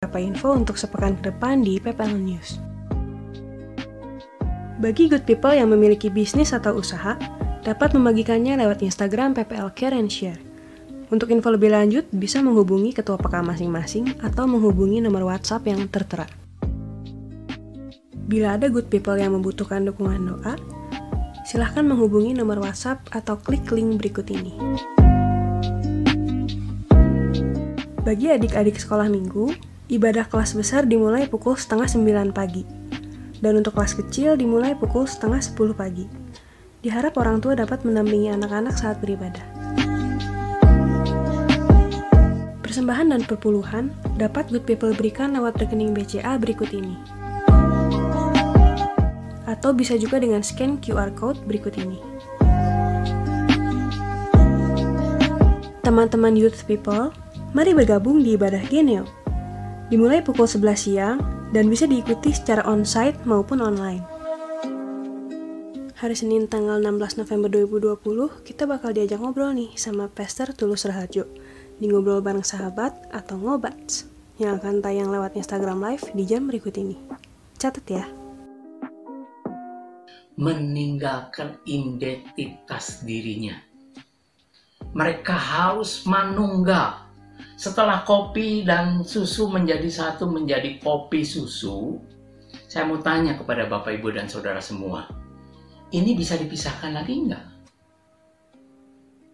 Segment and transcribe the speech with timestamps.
[0.00, 2.56] beberapa info untuk sepekan ke depan di PPL News.
[4.80, 7.20] Bagi good people yang memiliki bisnis atau usaha,
[7.60, 10.40] dapat membagikannya lewat Instagram PPL Care and Share.
[11.12, 16.24] Untuk info lebih lanjut, bisa menghubungi ketua PK masing-masing atau menghubungi nomor WhatsApp yang tertera.
[18.24, 20.56] Bila ada good people yang membutuhkan dukungan doa,
[21.44, 24.56] silahkan menghubungi nomor WhatsApp atau klik link berikut ini.
[28.00, 32.62] Bagi adik-adik sekolah minggu, ibadah kelas besar dimulai pukul setengah sembilan pagi.
[33.42, 36.06] Dan untuk kelas kecil dimulai pukul setengah sepuluh pagi.
[36.80, 39.42] Diharap orang tua dapat mendampingi anak-anak saat beribadah.
[42.62, 47.20] Persembahan dan perpuluhan dapat Good People berikan lewat rekening BCA berikut ini
[49.50, 51.98] atau bisa juga dengan scan QR code berikut ini.
[55.82, 57.10] Teman-teman youth people,
[57.50, 59.19] mari bergabung di ibadah Geneo.
[59.90, 61.18] Dimulai pukul 11 siang
[61.50, 64.06] dan bisa diikuti secara on-site maupun online.
[65.98, 71.26] Hari Senin tanggal 16 November 2020, kita bakal diajak ngobrol nih sama Pastor Tulus Raharjo
[71.76, 74.08] di Ngobrol Bareng Sahabat atau Ngobats
[74.40, 76.96] yang akan tayang lewat Instagram Live di jam berikut ini.
[77.60, 78.06] Catat ya
[80.40, 83.60] meninggalkan identitas dirinya.
[84.96, 87.09] Mereka haus manunggal.
[87.60, 92.00] Setelah kopi dan susu menjadi satu menjadi kopi susu,
[92.64, 95.04] saya mau tanya kepada Bapak Ibu dan Saudara semua,
[95.92, 97.44] ini bisa dipisahkan lagi enggak?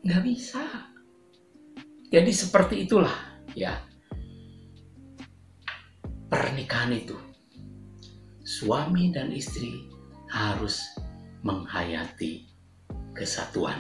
[0.02, 0.58] Enggak bisa.
[2.10, 3.14] Jadi seperti itulah
[3.54, 3.78] ya.
[6.26, 7.14] Pernikahan itu.
[8.42, 9.86] Suami dan istri
[10.34, 10.82] harus
[11.46, 12.42] menghayati
[13.14, 13.78] kesatuan.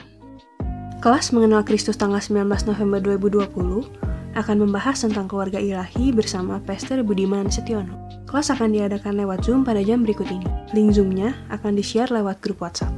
[1.02, 7.48] Kelas mengenal Kristus tanggal 19 November 2020 akan membahas tentang keluarga ilahi bersama Pastor Budiman
[7.48, 7.96] Setiono.
[8.28, 10.44] Kelas akan diadakan lewat Zoom pada jam berikut ini.
[10.76, 12.92] Link Zoom-nya akan di-share lewat grup WhatsApp.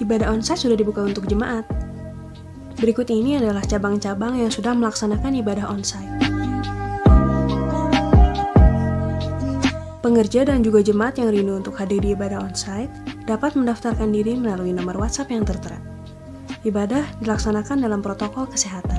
[0.00, 1.68] Ibadah onsite sudah dibuka untuk jemaat.
[2.80, 6.10] Berikut ini adalah cabang-cabang yang sudah melaksanakan ibadah onsite.
[10.02, 12.90] Pengerja dan juga jemaat yang rindu untuk hadir di ibadah onsite
[13.28, 15.91] dapat mendaftarkan diri melalui nomor WhatsApp yang tertera.
[16.62, 18.94] Ibadah dilaksanakan dalam protokol kesehatan.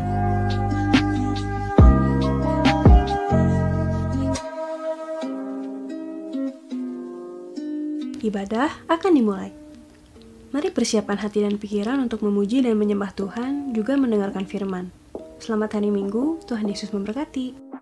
[8.19, 9.55] Ibadah akan dimulai.
[10.51, 14.91] Mari persiapkan hati dan pikiran untuk memuji dan menyembah Tuhan, juga mendengarkan firman.
[15.39, 17.72] Selamat hari Minggu, Tuhan Yesus memberkati.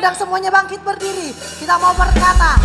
[0.00, 1.28] Undang semuanya bangkit berdiri.
[1.60, 2.56] Kita mau berkata,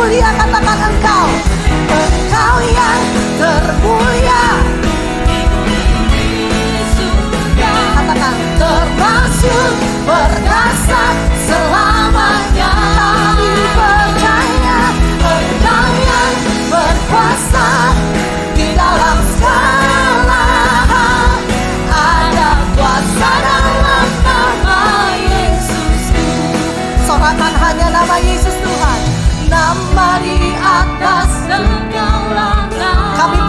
[0.00, 1.28] termulia katakan engkau.
[1.92, 3.00] Engkau yang
[3.36, 4.44] termulia.
[7.92, 9.72] Katakan termasuk
[10.08, 11.04] perkasa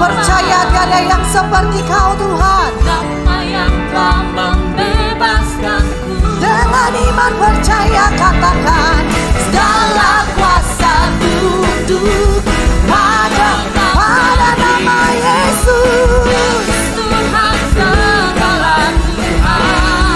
[0.02, 2.72] percaya tiada yang seperti kau Tuhan.
[2.82, 9.02] Nama yang telah membebaskanku Dengan iman percaya katakan
[9.46, 12.42] Segala kuasa tunduk
[12.90, 13.52] pada,
[13.94, 16.66] pada nama Yesus.
[16.98, 18.92] Tuhan segala Tuhan.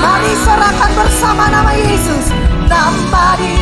[0.02, 2.26] Mari serahkan bersama nama Yesus.
[2.66, 3.55] Nama di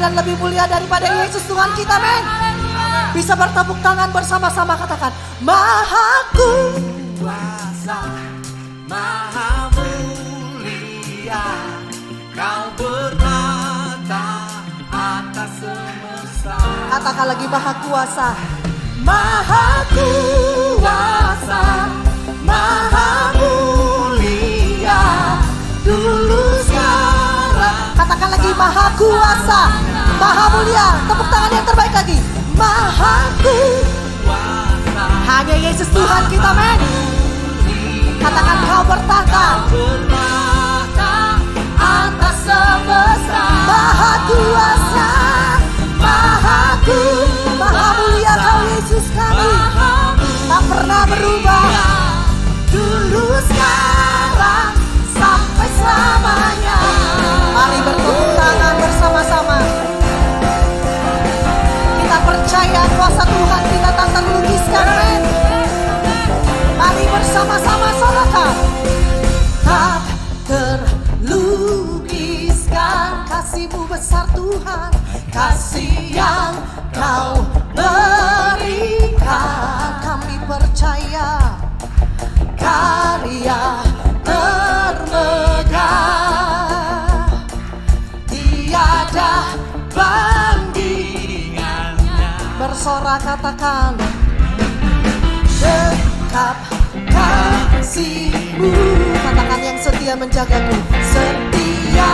[0.00, 2.24] dan lebih mulia daripada Yesus Tuhan kita, men.
[3.12, 5.12] Bisa bertepuk tangan bersama-sama katakan,
[5.44, 8.00] Maha kuasa,
[8.88, 11.44] Maha mulia,
[12.32, 14.24] Kau berkata
[14.88, 16.56] atas semesta.
[16.88, 18.28] Katakan lagi Maha kuasa,
[19.04, 21.62] Maha kuasa,
[22.40, 25.02] Maha mulia,
[25.84, 27.76] dulu sekarang.
[27.98, 29.89] Katakan lagi Maha kuasa,
[30.20, 30.86] Maha mulia.
[31.08, 32.16] Tepuk tangan yang terbaik lagi.
[32.52, 33.32] Maha
[34.20, 35.04] kuasa.
[35.24, 37.09] Hanya Yesus Tuhan kita, men.
[76.20, 76.52] Yang
[76.92, 77.40] kau
[77.72, 79.24] berikan.
[80.04, 81.56] Kami percaya
[82.60, 83.80] karya
[84.20, 85.64] termegah
[88.28, 89.56] tiada
[89.96, 91.00] bandingannya.
[92.60, 93.96] Bersorak katakan
[95.60, 96.56] dekap
[97.08, 98.76] kasihmu.
[99.24, 100.76] Katakan yang setia menjagaku.
[101.00, 102.12] Setia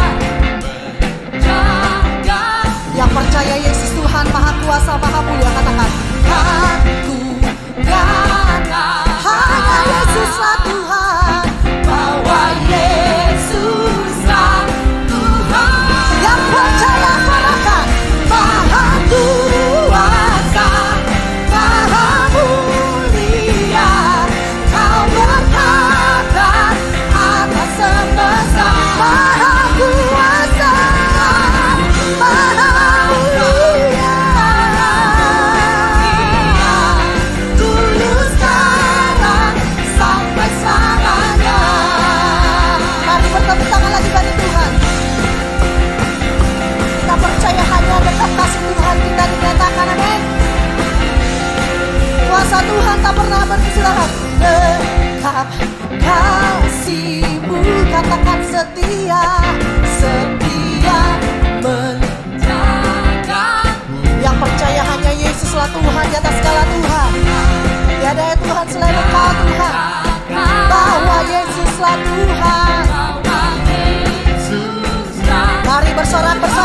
[2.96, 3.85] yang percaya Yesus
[4.16, 5.92] Tuhan Maha Kuasa Maha Mulia katakan
[6.24, 7.16] aku
[7.84, 8.80] karena
[9.20, 10.65] hanya Tuhan
[71.76, 72.80] Tuhan.
[75.66, 76.55] Mari bersorak-sorai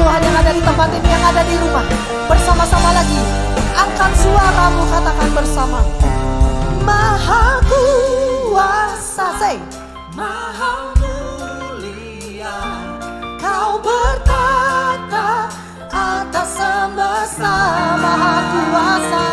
[0.00, 1.84] Tuhan yang ada di tempat ini Yang ada di rumah.
[2.24, 3.20] Bersama-sama lagi
[3.76, 5.80] Angkat suaramu katakan bersama.
[6.80, 9.56] Maha kuasa Say.
[10.16, 12.56] Maha mulia
[13.36, 15.52] Kau bertata
[15.92, 17.56] atas semesta
[18.00, 19.29] Maha kuasa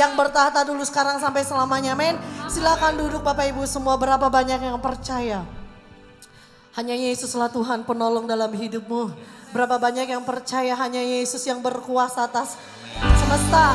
[0.00, 2.16] yang bertahta dulu sekarang sampai selamanya men
[2.48, 5.44] silakan duduk Bapak Ibu semua berapa banyak yang percaya
[6.78, 9.10] hanya Yesuslah Tuhan penolong dalam hidupmu.
[9.50, 12.54] Berapa banyak yang percaya hanya Yesus yang berkuasa atas
[13.18, 13.74] semesta,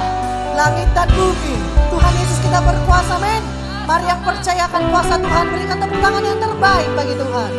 [0.55, 1.55] langit dan bumi.
[1.91, 3.43] Tuhan Yesus kita berkuasa men.
[3.83, 7.51] Mari yang percayakan kuasa Tuhan berikan tepuk tangan yang terbaik bagi Tuhan.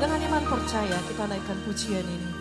[0.00, 2.39] Dengan iman percaya kita naikkan pujian ini.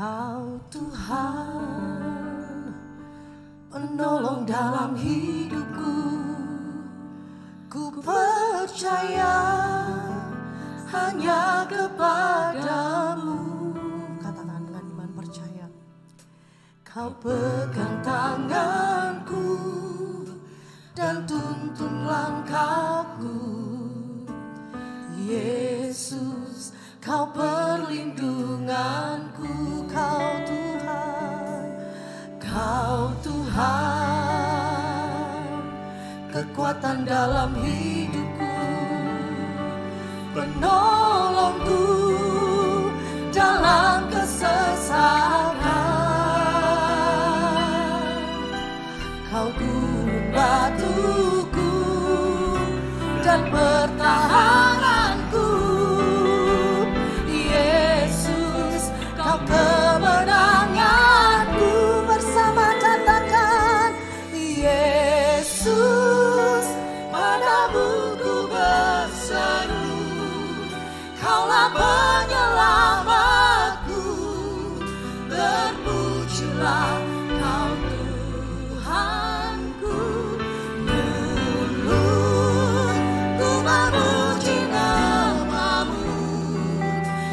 [0.00, 1.92] Kau Tuhan
[3.68, 6.00] penolong dalam hidupku.
[7.68, 9.36] Ku percaya
[10.88, 13.44] hanya kepadamu.
[14.24, 15.68] Katakan dengan iman percaya.
[16.80, 19.52] Kau pegang tanganku
[20.96, 23.36] dan tuntun langkahku.
[25.28, 31.64] Yesus, kau perlindunganku, kau Tuhan,
[32.36, 33.64] kau Tuhan,
[36.28, 38.52] kekuatan dalam hidupku,
[40.36, 41.88] penolongku
[43.32, 45.56] dalam kesesakan.
[49.32, 51.72] Kau gunung batuku
[53.24, 54.69] dan pertahananku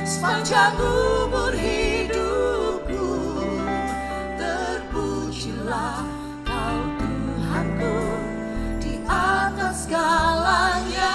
[0.07, 3.11] Sepanjang umur hidupku
[4.39, 5.99] Terpujilah
[6.47, 7.95] kau Tuhanku
[8.79, 11.11] Di atas segalanya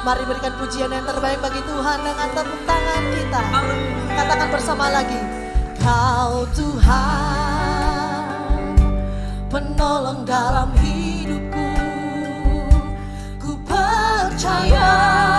[0.00, 3.42] Mari berikan pujian yang terbaik bagi Tuhan dengan tepuk tangan kita.
[4.16, 5.20] Katakan bersama lagi.
[5.76, 8.24] Kau Tuhan,
[9.52, 11.68] penolong dalam hidupku.
[13.44, 15.29] Ku percaya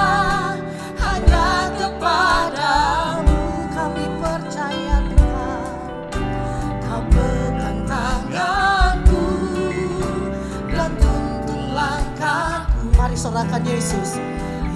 [13.81, 14.21] Yesus.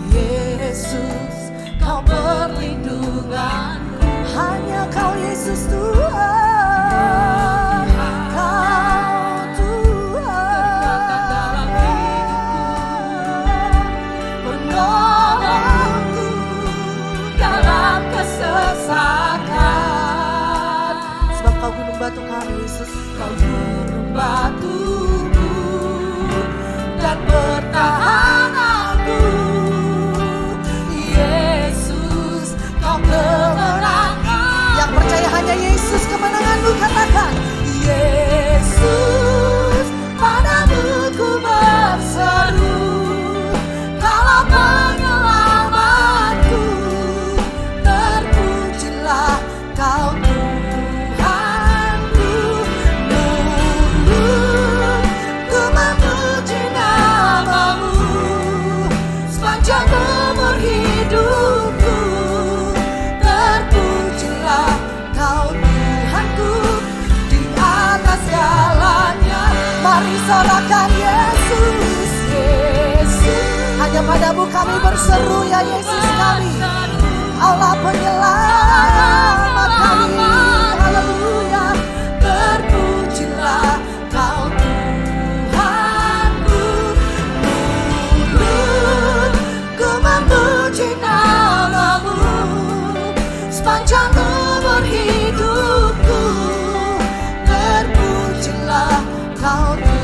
[0.10, 4.02] Yesus, kau perlindunganku.
[4.34, 7.55] Hanya kau Yesus Tuhan.
[38.86, 39.15] Yesus,
[74.96, 76.56] berseru ya Yesus kami.
[77.36, 80.24] Allah penyelamat kami.
[80.80, 81.76] Haleluya.
[82.24, 83.76] Terpujilah
[84.08, 84.48] kau
[85.52, 86.64] Tuhanku.
[88.40, 92.16] Mulutku memuji namamu
[93.52, 96.24] sepanjang umur hidupku.
[97.44, 99.04] Terpujilah
[99.44, 99.95] kau Tuhanku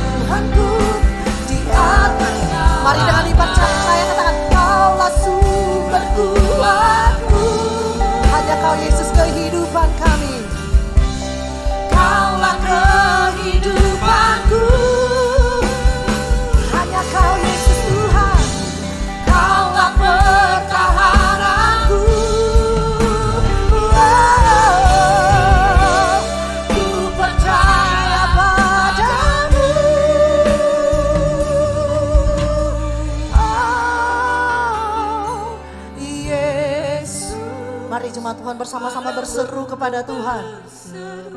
[38.52, 40.60] Tuhan bersama-sama berseru kepada Tuhan.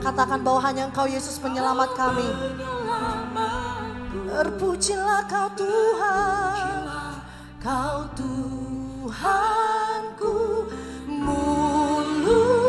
[0.02, 2.26] Katakan bahwa hanya Engkau Yesus penyelamat kami.
[4.34, 6.90] Terpujilah kau Tuhan,
[7.62, 9.46] kau Tuhanku.
[11.06, 12.66] Mulutku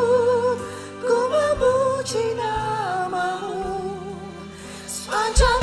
[1.09, 3.97] memuji namamu
[4.85, 5.57] sepanjang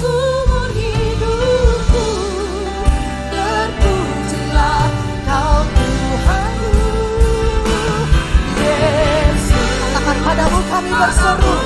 [10.73, 11.57] kami berseru.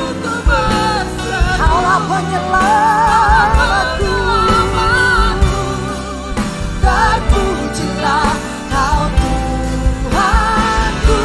[1.57, 4.15] Kaulah penyelamatku.
[6.83, 8.35] Terpujilah
[8.67, 11.23] kau Tuhanku.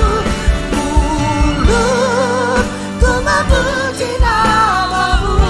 [1.57, 5.41] Mulutku memuji namamu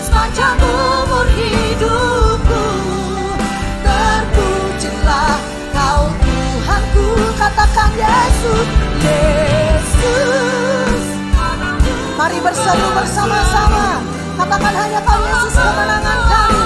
[0.00, 2.64] sepanjang umur hidupku.
[3.84, 5.36] Terpujilah
[5.76, 7.04] kau Tuhanku.
[7.36, 8.68] Katakan Yesus,
[9.04, 10.51] Yesus.
[12.52, 14.04] Berseru bersama-sama.
[14.36, 16.61] Katakan hanya kau Yesus kemenangan kami.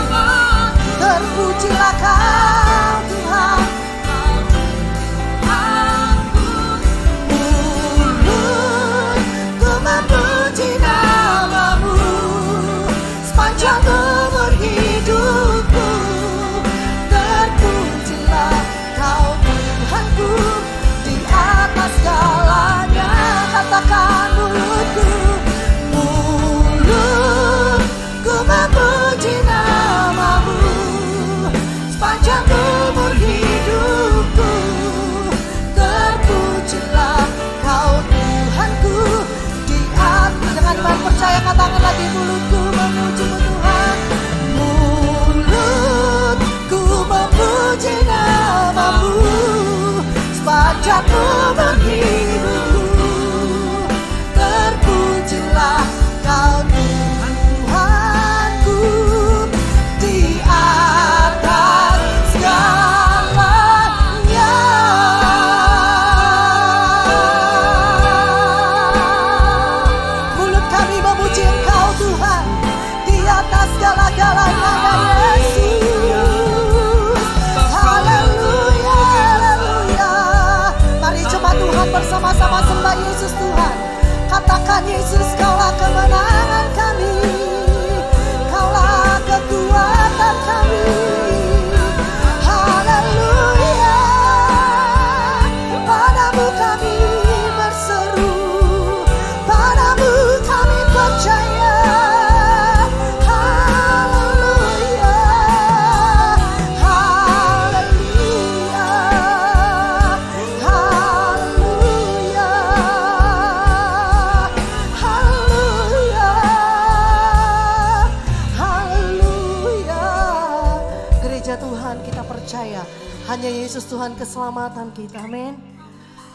[124.07, 125.19] Tuhan keselamatan kita.
[125.27, 125.59] Amin.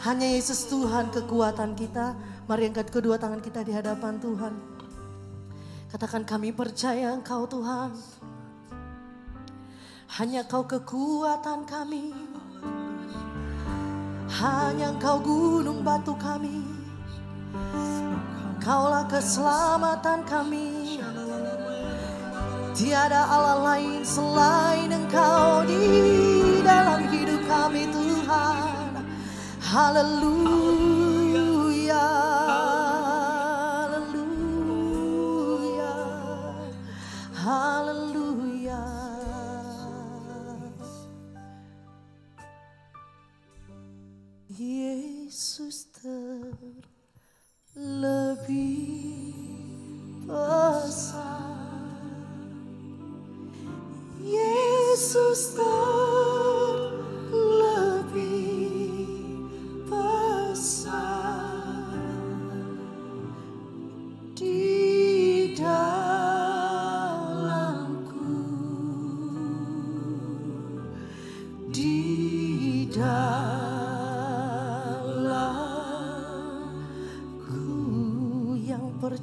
[0.04, 2.12] Hanya Yesus Tuhan kekuatan kita.
[2.44, 4.52] Mari angkat kedua tangan kita di hadapan Tuhan.
[5.88, 7.96] Katakan kami percaya Engkau Tuhan.
[10.20, 12.12] Hanya Kau kekuatan kami.
[14.36, 16.60] Hanya Engkau gunung batu kami.
[18.60, 21.00] Kaulah keselamatan kami.
[22.76, 28.94] Tiada Allah lain selain Engkau di dalam hidup kami Tuhan.
[29.62, 31.18] Haleluya.
[33.90, 34.86] Haleluya.
[37.34, 38.82] Haleluya.
[44.52, 45.90] Yesus
[47.74, 48.81] terlebih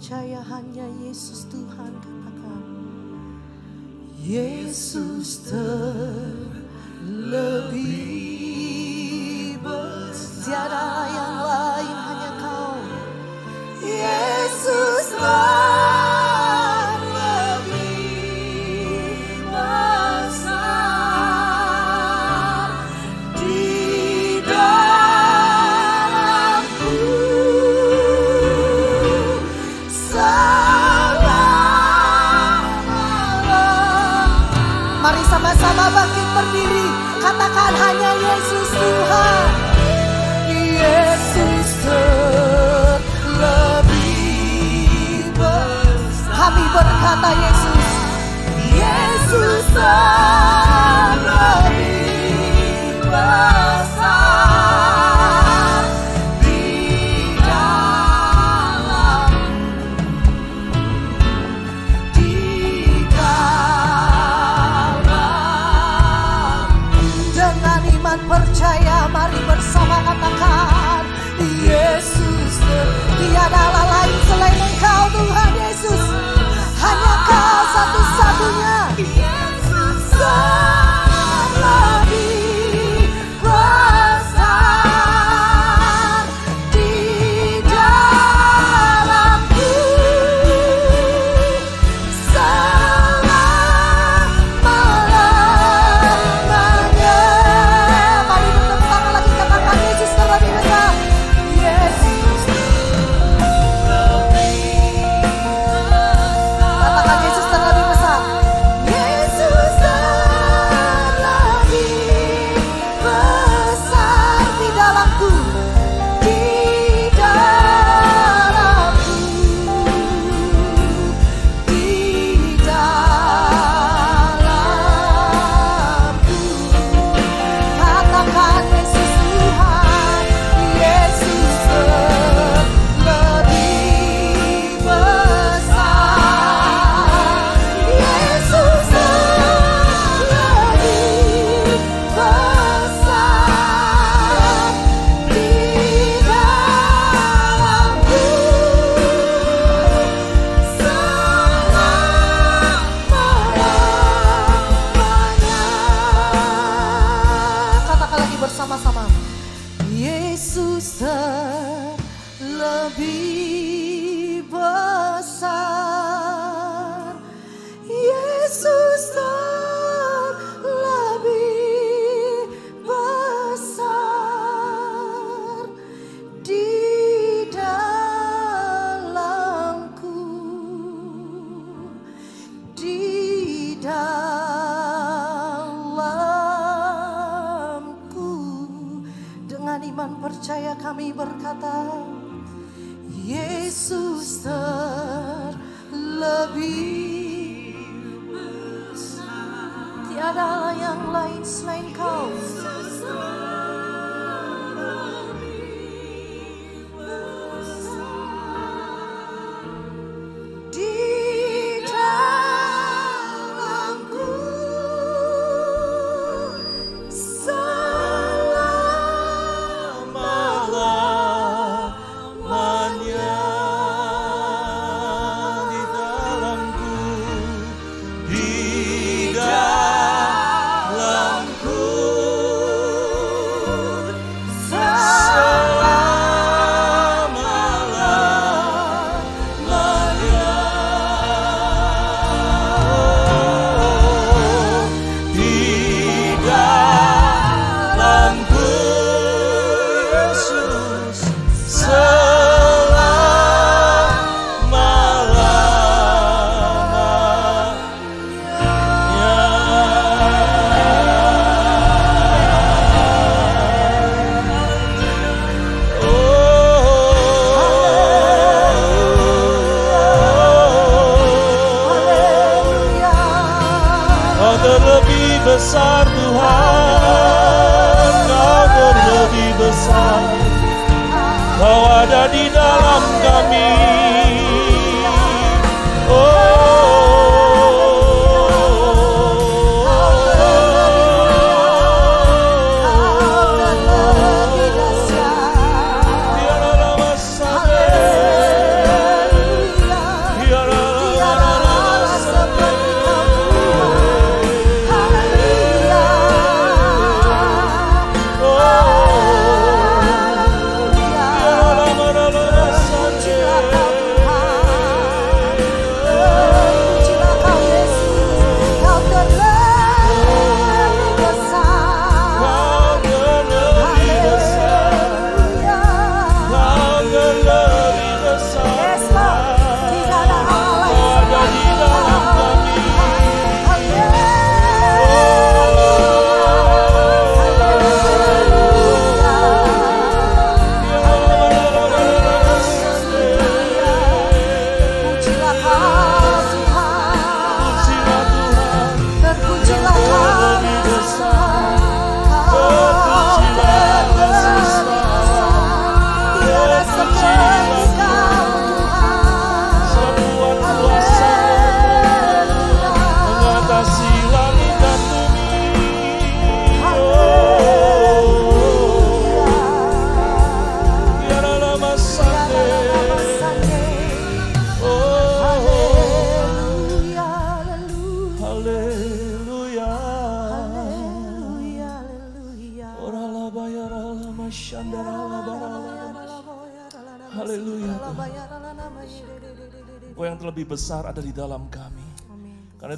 [0.10, 2.66] percaya hanya Yesus Tuhan katakan.
[4.18, 5.89] Yesus Tuhan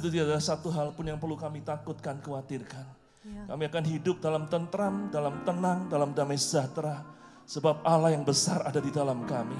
[0.02, 2.82] itu tidak ada satu hal pun yang perlu kami takutkan, khawatirkan.
[3.22, 7.06] Kami akan hidup dalam tentram, dalam tenang, dalam damai sejahtera.
[7.46, 9.54] Sebab Allah yang besar ada di dalam kami.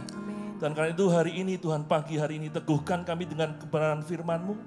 [0.59, 4.59] Dan karena itu hari ini Tuhan pagi hari ini teguhkan kami dengan kebenaran firman-Mu.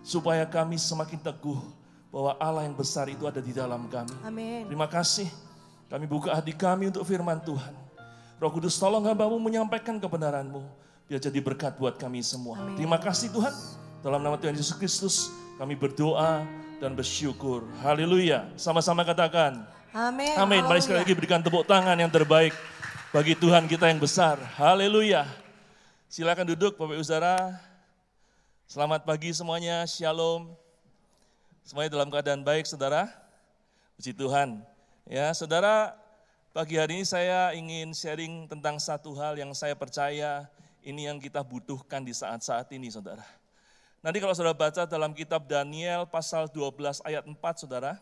[0.00, 1.60] Supaya kami semakin teguh
[2.08, 4.16] bahwa Allah yang besar itu ada di dalam kami.
[4.24, 4.64] Amin.
[4.64, 5.28] Terima kasih.
[5.92, 7.76] Kami buka hati kami untuk firman Tuhan.
[8.40, 10.64] Roh Kudus tolong hambamu menyampaikan kebenaran-Mu.
[11.04, 12.60] Biar jadi berkat buat kami semua.
[12.76, 13.52] Terima kasih Tuhan.
[14.08, 15.28] Dalam nama Tuhan Yesus Kristus
[15.60, 16.40] kami berdoa
[16.80, 17.68] dan bersyukur.
[17.84, 18.48] Haleluya.
[18.56, 19.68] Sama-sama katakan.
[19.92, 20.32] Amin.
[20.32, 20.64] Amin.
[20.64, 22.56] Mari sekali lagi berikan tepuk tangan yang terbaik
[23.12, 24.40] bagi Tuhan kita yang besar.
[24.56, 25.28] Haleluya.
[26.08, 27.60] Silakan duduk Bapak Ibu Saudara.
[28.64, 29.84] Selamat pagi semuanya.
[29.84, 30.56] Shalom.
[31.60, 33.12] Semuanya dalam keadaan baik Saudara.
[34.00, 34.64] Puji Tuhan.
[35.04, 35.92] Ya, Saudara,
[36.56, 40.48] pagi hari ini saya ingin sharing tentang satu hal yang saya percaya
[40.80, 43.47] ini yang kita butuhkan di saat-saat ini Saudara.
[43.98, 47.98] Nanti kalau saudara baca dalam kitab Daniel pasal 12 ayat 4 saudara,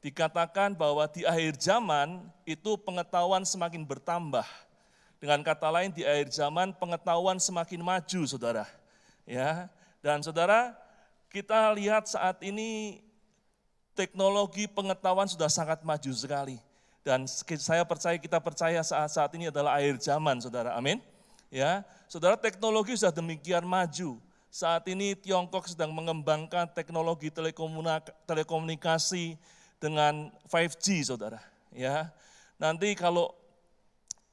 [0.00, 4.48] dikatakan bahwa di akhir zaman itu pengetahuan semakin bertambah.
[5.20, 8.64] Dengan kata lain di akhir zaman pengetahuan semakin maju saudara.
[9.28, 9.68] Ya,
[10.00, 10.72] dan saudara
[11.28, 13.04] kita lihat saat ini
[13.92, 16.56] teknologi pengetahuan sudah sangat maju sekali.
[17.04, 17.28] Dan
[17.60, 20.72] saya percaya kita percaya saat-saat ini adalah akhir zaman saudara.
[20.72, 21.04] Amin.
[21.52, 24.16] Ya, saudara teknologi sudah demikian maju.
[24.50, 27.30] Saat ini Tiongkok sedang mengembangkan teknologi
[28.26, 29.38] telekomunikasi
[29.78, 31.38] dengan 5G, saudara.
[31.70, 32.10] Ya,
[32.58, 33.30] nanti kalau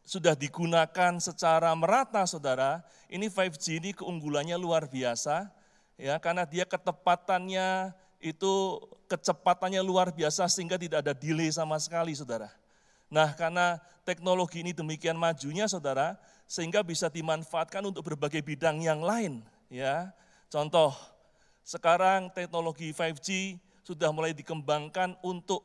[0.01, 2.81] sudah digunakan secara merata saudara,
[3.13, 5.53] ini 5G ini keunggulannya luar biasa,
[6.01, 12.49] ya karena dia ketepatannya itu kecepatannya luar biasa sehingga tidak ada delay sama sekali saudara.
[13.13, 16.17] Nah karena teknologi ini demikian majunya saudara,
[16.49, 19.45] sehingga bisa dimanfaatkan untuk berbagai bidang yang lain.
[19.67, 20.11] Ya.
[20.47, 20.95] Contoh,
[21.67, 25.63] sekarang teknologi 5G sudah mulai dikembangkan untuk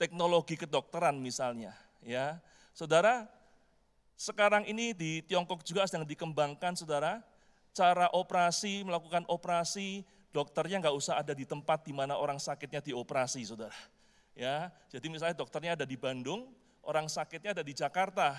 [0.00, 1.76] teknologi kedokteran misalnya.
[2.00, 2.40] Ya,
[2.72, 3.28] saudara,
[4.14, 7.20] sekarang ini di Tiongkok juga sedang dikembangkan, saudara,
[7.74, 13.42] cara operasi, melakukan operasi, dokternya nggak usah ada di tempat di mana orang sakitnya dioperasi,
[13.44, 13.76] saudara.
[14.38, 16.50] Ya, jadi misalnya dokternya ada di Bandung,
[16.86, 18.38] orang sakitnya ada di Jakarta,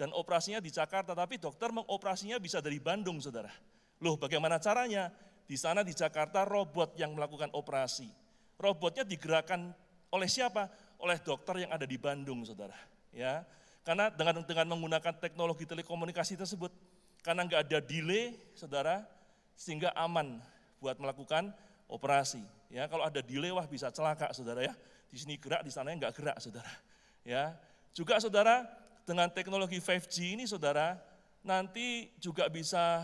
[0.00, 3.52] dan operasinya di Jakarta, tapi dokter mengoperasinya bisa dari Bandung, saudara.
[4.00, 5.12] Loh, bagaimana caranya?
[5.44, 8.08] Di sana di Jakarta robot yang melakukan operasi.
[8.56, 9.76] Robotnya digerakkan
[10.08, 10.72] oleh siapa?
[11.04, 12.72] Oleh dokter yang ada di Bandung, saudara.
[13.12, 13.44] Ya,
[13.84, 16.72] karena dengan dengan menggunakan teknologi telekomunikasi tersebut,
[17.20, 19.04] karena nggak ada delay, saudara,
[19.52, 20.40] sehingga aman
[20.80, 21.52] buat melakukan
[21.92, 22.40] operasi.
[22.72, 24.72] Ya, kalau ada delay wah bisa celaka, saudara ya.
[25.12, 26.72] Di sini gerak, di sana nggak gerak, saudara.
[27.20, 27.52] Ya,
[27.92, 28.79] juga saudara
[29.10, 30.94] dengan teknologi 5G ini, saudara,
[31.42, 33.02] nanti juga bisa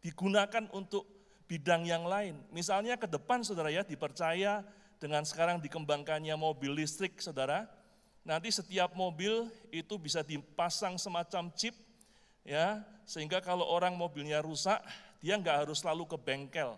[0.00, 1.04] digunakan untuk
[1.44, 2.32] bidang yang lain.
[2.48, 4.64] Misalnya ke depan, saudara ya, dipercaya
[4.96, 7.68] dengan sekarang dikembangkannya mobil listrik, saudara,
[8.24, 11.76] nanti setiap mobil itu bisa dipasang semacam chip,
[12.40, 14.80] ya, sehingga kalau orang mobilnya rusak,
[15.20, 16.72] dia nggak harus selalu ke bengkel.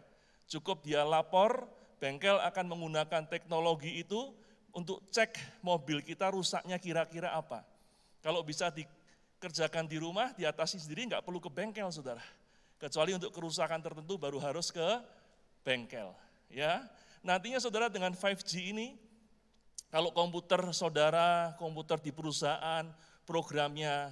[0.50, 1.70] Cukup dia lapor,
[2.02, 4.34] bengkel akan menggunakan teknologi itu
[4.74, 7.69] untuk cek mobil kita rusaknya kira-kira apa.
[8.20, 12.22] Kalau bisa dikerjakan di rumah, diatasi sendiri, nggak perlu ke bengkel, saudara.
[12.80, 14.88] Kecuali untuk kerusakan tertentu baru harus ke
[15.64, 16.12] bengkel.
[16.50, 16.84] Ya,
[17.20, 18.96] Nantinya saudara dengan 5G ini,
[19.92, 22.88] kalau komputer saudara, komputer di perusahaan,
[23.28, 24.08] programnya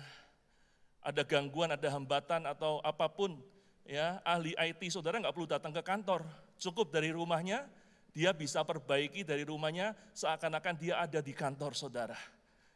[1.00, 3.40] ada gangguan, ada hambatan atau apa pun,
[3.88, 6.20] ya ahli IT saudara nggak perlu datang ke kantor,
[6.60, 7.64] cukup dari rumahnya,
[8.12, 12.18] dia bisa perbaiki dari rumahnya seakan-akan dia ada di kantor saudara.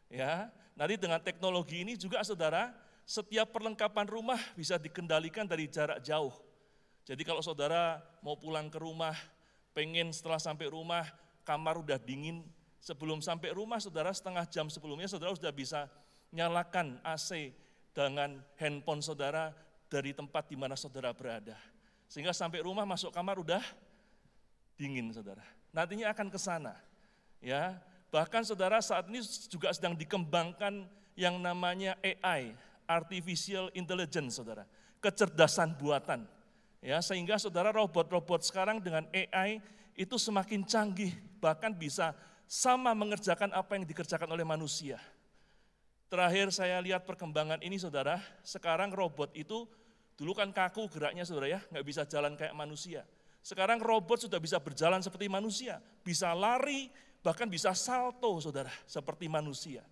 [0.08, 0.48] Ya,
[0.78, 6.32] nanti dengan teknologi ini juga saudara, setiap perlengkapan rumah bisa dikendalikan dari jarak jauh.
[7.02, 9.14] Jadi kalau saudara mau pulang ke rumah,
[9.74, 11.02] pengen setelah sampai rumah
[11.42, 12.46] kamar udah dingin,
[12.78, 15.90] sebelum sampai rumah saudara setengah jam sebelumnya saudara sudah bisa
[16.30, 17.50] nyalakan AC
[17.92, 19.52] dengan handphone saudara
[19.90, 21.58] dari tempat di mana saudara berada.
[22.08, 23.60] Sehingga sampai rumah masuk kamar udah
[24.78, 25.44] dingin saudara.
[25.72, 26.76] Nantinya akan ke sana.
[27.42, 27.80] Ya,
[28.12, 30.84] bahkan saudara saat ini juga sedang dikembangkan
[31.16, 32.52] yang namanya AI,
[32.84, 34.68] artificial intelligence saudara,
[35.00, 36.28] kecerdasan buatan.
[36.84, 39.64] Ya, sehingga saudara robot-robot sekarang dengan AI
[39.96, 42.12] itu semakin canggih, bahkan bisa
[42.44, 45.00] sama mengerjakan apa yang dikerjakan oleh manusia.
[46.12, 49.64] Terakhir saya lihat perkembangan ini saudara, sekarang robot itu
[50.20, 53.08] dulu kan kaku geraknya saudara ya, nggak bisa jalan kayak manusia.
[53.42, 56.86] Sekarang robot sudah bisa berjalan seperti manusia, bisa lari,
[57.26, 59.82] bahkan bisa salto saudara, seperti manusia.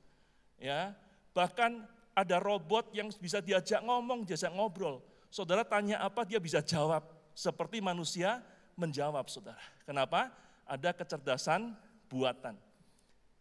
[0.54, 0.94] Ya,
[1.34, 1.82] bahkan
[2.14, 5.02] ada robot yang bisa diajak ngomong, diajak ngobrol.
[5.34, 7.02] Saudara tanya apa dia bisa jawab
[7.34, 8.38] seperti manusia
[8.78, 9.62] menjawab saudara.
[9.82, 10.30] Kenapa?
[10.66, 11.74] Ada kecerdasan
[12.06, 12.54] buatan.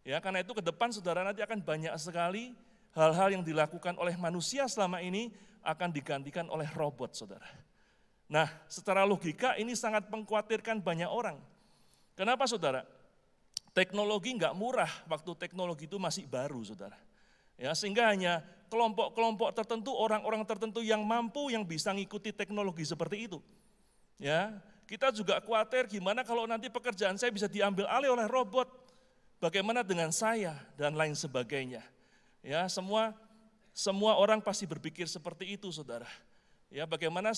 [0.02, 2.56] Ya, karena itu ke depan saudara nanti akan banyak sekali
[2.98, 5.30] hal-hal yang dilakukan oleh manusia selama ini
[5.62, 7.46] akan digantikan oleh robot saudara.
[8.30, 11.34] Nah, secara logika ini sangat mengkhawatirkan banyak orang.
[12.14, 12.86] Kenapa saudara?
[13.74, 16.94] Teknologi nggak murah waktu teknologi itu masih baru saudara.
[17.58, 23.42] Ya, sehingga hanya kelompok-kelompok tertentu, orang-orang tertentu yang mampu yang bisa mengikuti teknologi seperti itu.
[24.14, 28.70] Ya, kita juga khawatir gimana kalau nanti pekerjaan saya bisa diambil alih oleh robot.
[29.42, 31.82] Bagaimana dengan saya dan lain sebagainya.
[32.46, 33.16] Ya, semua
[33.74, 36.06] semua orang pasti berpikir seperti itu, Saudara.
[36.68, 37.32] Ya, bagaimana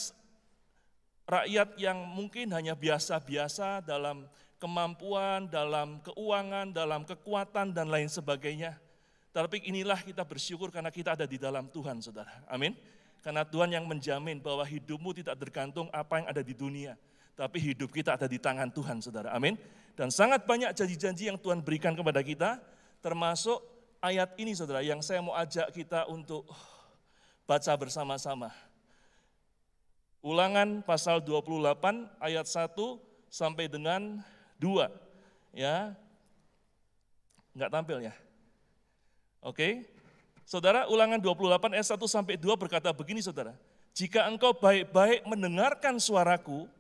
[1.27, 4.27] rakyat yang mungkin hanya biasa-biasa dalam
[4.59, 8.79] kemampuan, dalam keuangan, dalam kekuatan dan lain sebagainya
[9.33, 12.45] tapi inilah kita bersyukur karena kita ada di dalam Tuhan, saudara.
[12.53, 12.77] Amin.
[13.25, 17.01] Karena Tuhan yang menjamin bahwa hidupmu tidak tergantung apa yang ada di dunia.
[17.33, 19.33] Tapi hidup kita ada di tangan Tuhan, saudara.
[19.33, 19.57] Amin.
[19.97, 22.61] Dan sangat banyak janji-janji yang Tuhan berikan kepada kita,
[23.01, 23.57] termasuk
[24.05, 26.45] ayat ini, saudara, yang saya mau ajak kita untuk
[27.49, 28.53] baca bersama-sama.
[30.23, 32.79] Ulangan pasal 28 ayat 1
[33.27, 34.23] sampai dengan
[34.63, 34.87] 2.
[35.51, 35.99] Ya.
[37.51, 38.15] Enggak tampil ya?
[39.43, 39.83] Oke.
[40.47, 43.59] Saudara, ulangan 28 ayat 1 sampai 2 berkata begini saudara.
[43.99, 46.71] Jika engkau baik-baik mendengarkan suaraku,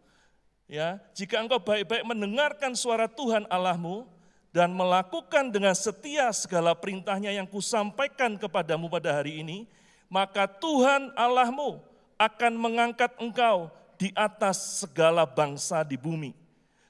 [0.70, 4.06] ya, jika engkau baik-baik mendengarkan suara Tuhan Allahmu
[4.54, 9.66] dan melakukan dengan setia segala perintahnya yang kusampaikan kepadamu pada hari ini,
[10.06, 11.91] maka Tuhan Allahmu
[12.22, 13.66] akan mengangkat engkau
[13.98, 16.30] di atas segala bangsa di bumi.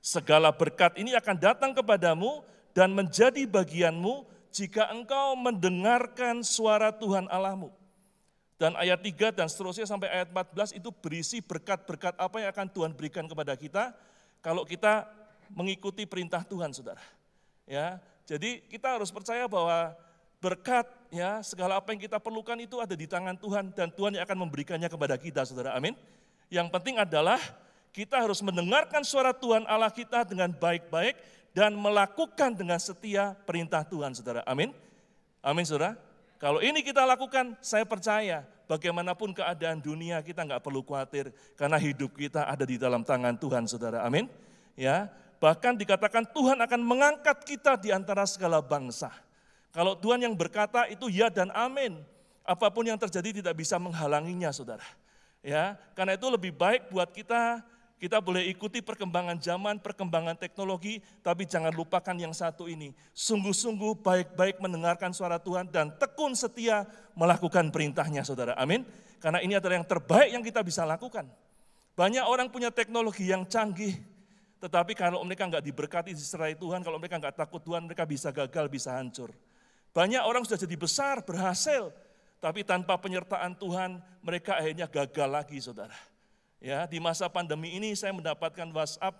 [0.05, 2.45] Segala berkat ini akan datang kepadamu
[2.76, 7.72] dan menjadi bagianmu jika engkau mendengarkan suara Tuhan Allahmu.
[8.61, 12.93] Dan ayat 3 dan seterusnya sampai ayat 14 itu berisi berkat-berkat apa yang akan Tuhan
[12.95, 13.91] berikan kepada kita
[14.39, 15.09] kalau kita
[15.51, 17.03] mengikuti perintah Tuhan, Saudara.
[17.66, 19.95] Ya, jadi kita harus percaya bahwa
[20.39, 24.25] berkat ya segala apa yang kita perlukan itu ada di tangan Tuhan dan Tuhan yang
[24.25, 25.77] akan memberikannya kepada kita, Saudara.
[25.77, 25.93] Amin.
[26.49, 27.41] Yang penting adalah
[27.93, 31.17] kita harus mendengarkan suara Tuhan Allah kita dengan baik-baik
[31.53, 34.41] dan melakukan dengan setia perintah Tuhan, saudara.
[34.49, 34.73] Amin.
[35.45, 36.01] Amin, saudara.
[36.41, 42.17] Kalau ini kita lakukan, saya percaya bagaimanapun keadaan dunia kita nggak perlu khawatir karena hidup
[42.17, 44.01] kita ada di dalam tangan Tuhan, saudara.
[44.03, 44.27] Amin.
[44.73, 49.13] Ya, bahkan dikatakan Tuhan akan mengangkat kita di antara segala bangsa.
[49.73, 51.97] Kalau Tuhan yang berkata itu ya dan amin,
[52.45, 54.85] apa pun yang terjadi tidak bisa menghalanginya, saudara.
[55.43, 57.64] Ya, karena itu lebih baik buat kita
[58.03, 62.91] kita boleh ikuti perkembangan zaman, perkembangan teknologi, tapi jangan lupakan yang satu ini.
[63.14, 66.83] Sungguh-sungguh baik-baik mendengarkan suara Tuhan dan tekun setia
[67.14, 68.59] melakukan perintahnya saudara.
[68.59, 68.83] Amin.
[69.23, 71.31] Karena ini adalah yang terbaik yang kita bisa lakukan.
[71.95, 73.95] Banyak orang punya teknologi yang canggih,
[74.59, 78.66] tetapi kalau mereka nggak diberkati diserai Tuhan, kalau mereka nggak takut Tuhan, mereka bisa gagal,
[78.66, 79.31] bisa hancur.
[79.93, 81.93] Banyak orang sudah jadi besar, berhasil,
[82.40, 85.97] tapi tanpa penyertaan Tuhan, mereka akhirnya gagal lagi saudara.
[86.59, 89.14] Ya, di masa pandemi ini saya mendapatkan WhatsApp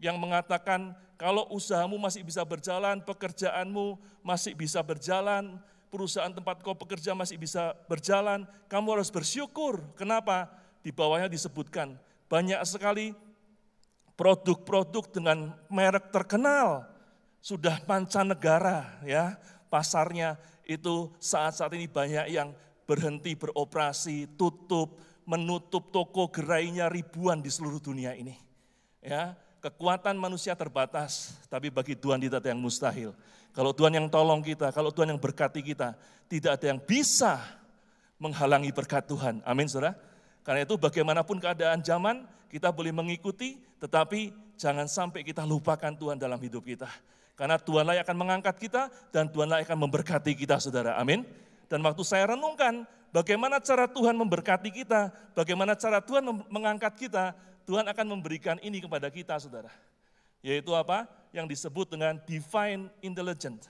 [0.00, 5.60] yang mengatakan kalau usahamu masih bisa berjalan, pekerjaanmu masih bisa berjalan,
[5.92, 9.78] perusahaan tempat kau bekerja masih bisa berjalan, kamu harus bersyukur.
[9.94, 10.50] Kenapa?
[10.82, 11.94] Di bawahnya disebutkan
[12.26, 13.14] banyak sekali
[14.18, 16.86] produk-produk dengan merek terkenal
[17.44, 19.36] sudah mancanegara ya
[19.74, 22.54] pasarnya itu saat-saat ini banyak yang
[22.86, 28.38] berhenti beroperasi, tutup, menutup toko gerainya ribuan di seluruh dunia ini.
[29.02, 33.10] Ya, kekuatan manusia terbatas, tapi bagi Tuhan tidak ada yang mustahil.
[33.50, 35.98] Kalau Tuhan yang tolong kita, kalau Tuhan yang berkati kita,
[36.30, 37.42] tidak ada yang bisa
[38.22, 39.42] menghalangi berkat Tuhan.
[39.42, 39.98] Amin, saudara.
[40.46, 46.38] Karena itu bagaimanapun keadaan zaman, kita boleh mengikuti, tetapi jangan sampai kita lupakan Tuhan dalam
[46.38, 46.86] hidup kita.
[47.34, 50.94] Karena Tuhanlah yang akan mengangkat kita, dan Tuhanlah yang akan memberkati kita, saudara.
[50.94, 51.26] Amin.
[51.66, 57.34] Dan waktu saya renungkan, bagaimana cara Tuhan memberkati kita, bagaimana cara Tuhan mengangkat kita,
[57.66, 59.72] Tuhan akan memberikan ini kepada kita, saudara.
[60.46, 61.10] Yaitu apa?
[61.34, 63.66] Yang disebut dengan divine intelligence,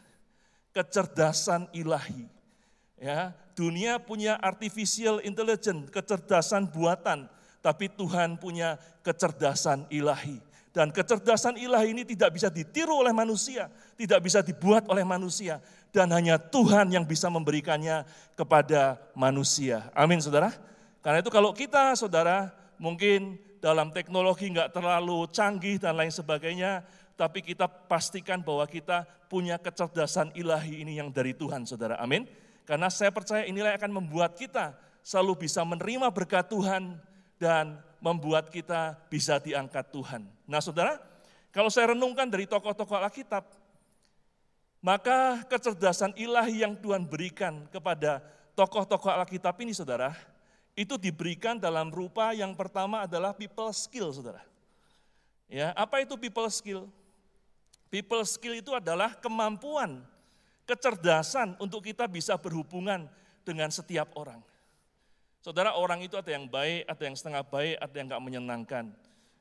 [0.76, 2.28] kecerdasan ilahi.
[3.00, 7.32] Ya, dunia punya artificial intelligence, kecerdasan buatan,
[7.64, 10.36] tapi Tuhan punya kecerdasan ilahi.
[10.74, 15.62] Dan kecerdasan ilahi ini tidak bisa ditiru oleh manusia, tidak bisa dibuat oleh manusia
[15.94, 18.02] dan hanya Tuhan yang bisa memberikannya
[18.34, 19.86] kepada manusia.
[19.94, 20.50] Amin saudara.
[20.98, 22.50] Karena itu kalau kita saudara
[22.82, 26.82] mungkin dalam teknologi nggak terlalu canggih dan lain sebagainya,
[27.14, 32.02] tapi kita pastikan bahwa kita punya kecerdasan ilahi ini yang dari Tuhan saudara.
[32.02, 32.26] Amin.
[32.66, 34.74] Karena saya percaya inilah yang akan membuat kita
[35.06, 36.98] selalu bisa menerima berkat Tuhan
[37.38, 40.28] dan membuat kita bisa diangkat Tuhan.
[40.44, 41.00] Nah saudara,
[41.54, 43.46] kalau saya renungkan dari tokoh-tokoh Alkitab,
[44.84, 48.20] maka kecerdasan ilahi yang Tuhan berikan kepada
[48.52, 50.12] tokoh-tokoh Alkitab ini saudara,
[50.74, 54.42] itu diberikan dalam rupa yang pertama adalah people skill saudara.
[55.46, 56.90] Ya, apa itu people skill?
[57.88, 60.02] People skill itu adalah kemampuan,
[60.66, 63.06] kecerdasan untuk kita bisa berhubungan
[63.46, 64.42] dengan setiap orang.
[65.44, 68.84] Saudara, orang itu ada yang baik, ada yang setengah baik, ada yang enggak menyenangkan.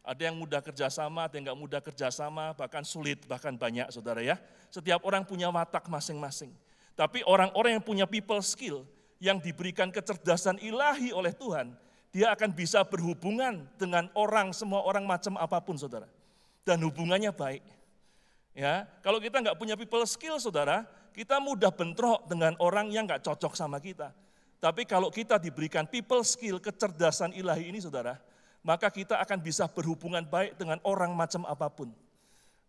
[0.04, 4.36] Ada yang mudah kerjasama, ada yang enggak mudah kerjasama, bahkan sulit, bahkan banyak saudara ya.
[4.68, 6.52] Setiap orang punya watak masing-masing.
[7.00, 8.84] Tapi orang-orang yang punya people skill,
[9.16, 11.72] yang diberikan kecerdasan ilahi oleh Tuhan,
[12.12, 16.12] dia akan bisa berhubungan dengan orang, semua orang macam apa pun saudara.
[16.68, 17.64] Dan hubungannya baik.
[18.52, 20.84] Ya, kalau kita nggak punya people skill saudara,
[21.16, 24.12] kita mudah bentrok dengan orang yang nggak cocok sama kita.
[24.64, 28.16] Tapi kalau kita diberikan people skill, kecerdasan ilahi ini saudara,
[28.64, 31.92] maka kita akan bisa berhubungan baik dengan orang macam apa pun.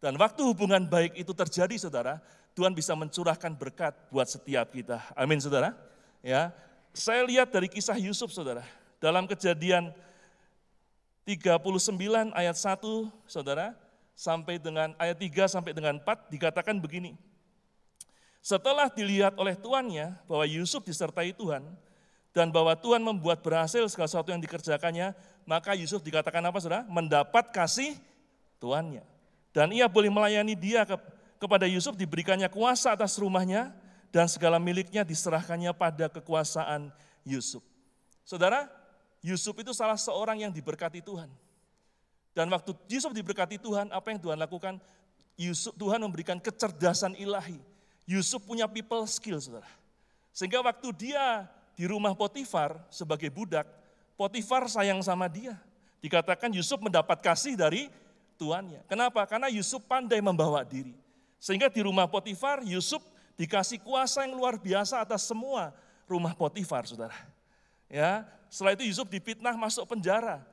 [0.03, 2.18] Dan waktu hubungan baik itu terjadi saudara,
[2.59, 5.07] Tuhan bisa mencurahkan berkat buat setiap kita.
[5.14, 5.70] Amin saudara.
[6.18, 6.51] Ya,
[6.90, 8.66] saya lihat dari kisah Yusuf saudara,
[8.99, 9.95] dalam kejadian
[11.22, 13.70] 39 ayat 1 saudara,
[14.18, 17.14] sampai dengan ayat 3 sampai dengan 4 dikatakan begini.
[18.45, 21.64] Setelah dilihat oleh tuannya bahwa Yusuf disertai Tuhan,
[22.34, 25.16] dan bahwa Tuhan membuat berhasil segala sesuatu yang dikerjakannya,
[25.49, 26.84] maka Yusuf dikatakan apa saudara?
[26.90, 27.97] Mendapat kasih
[28.61, 29.07] tuannya.
[29.55, 30.99] Dan ia boleh melayani dia ke,
[31.40, 33.70] kepada Yusuf diberikannya kuasa atas rumahnya
[34.11, 36.90] dan segala miliknya diserahkannya pada kekuasaan
[37.22, 37.62] Yusuf.
[38.26, 38.66] Saudara,
[39.24, 41.30] Yusuf itu salah seorang yang diberkati Tuhan.
[42.34, 44.82] Dan waktu Yusuf diberkati Tuhan, apa yang Tuhan lakukan?
[45.38, 47.57] Yusuf, Tuhan memberikan kecerdasan ilahi.
[48.05, 49.68] Yusuf punya people skill, saudara.
[50.34, 53.64] Sehingga waktu dia di rumah Potifar sebagai budak,
[54.14, 55.57] Potifar sayang sama dia.
[56.05, 57.88] Dikatakan Yusuf mendapat kasih dari
[58.36, 58.84] tuannya.
[58.86, 59.24] Kenapa?
[59.24, 60.92] Karena Yusuf pandai membawa diri.
[61.40, 63.00] Sehingga di rumah Potifar, Yusuf
[63.34, 65.72] dikasih kuasa yang luar biasa atas semua
[66.05, 67.16] rumah Potifar, saudara.
[67.88, 70.44] Ya, setelah itu Yusuf dipitnah masuk penjara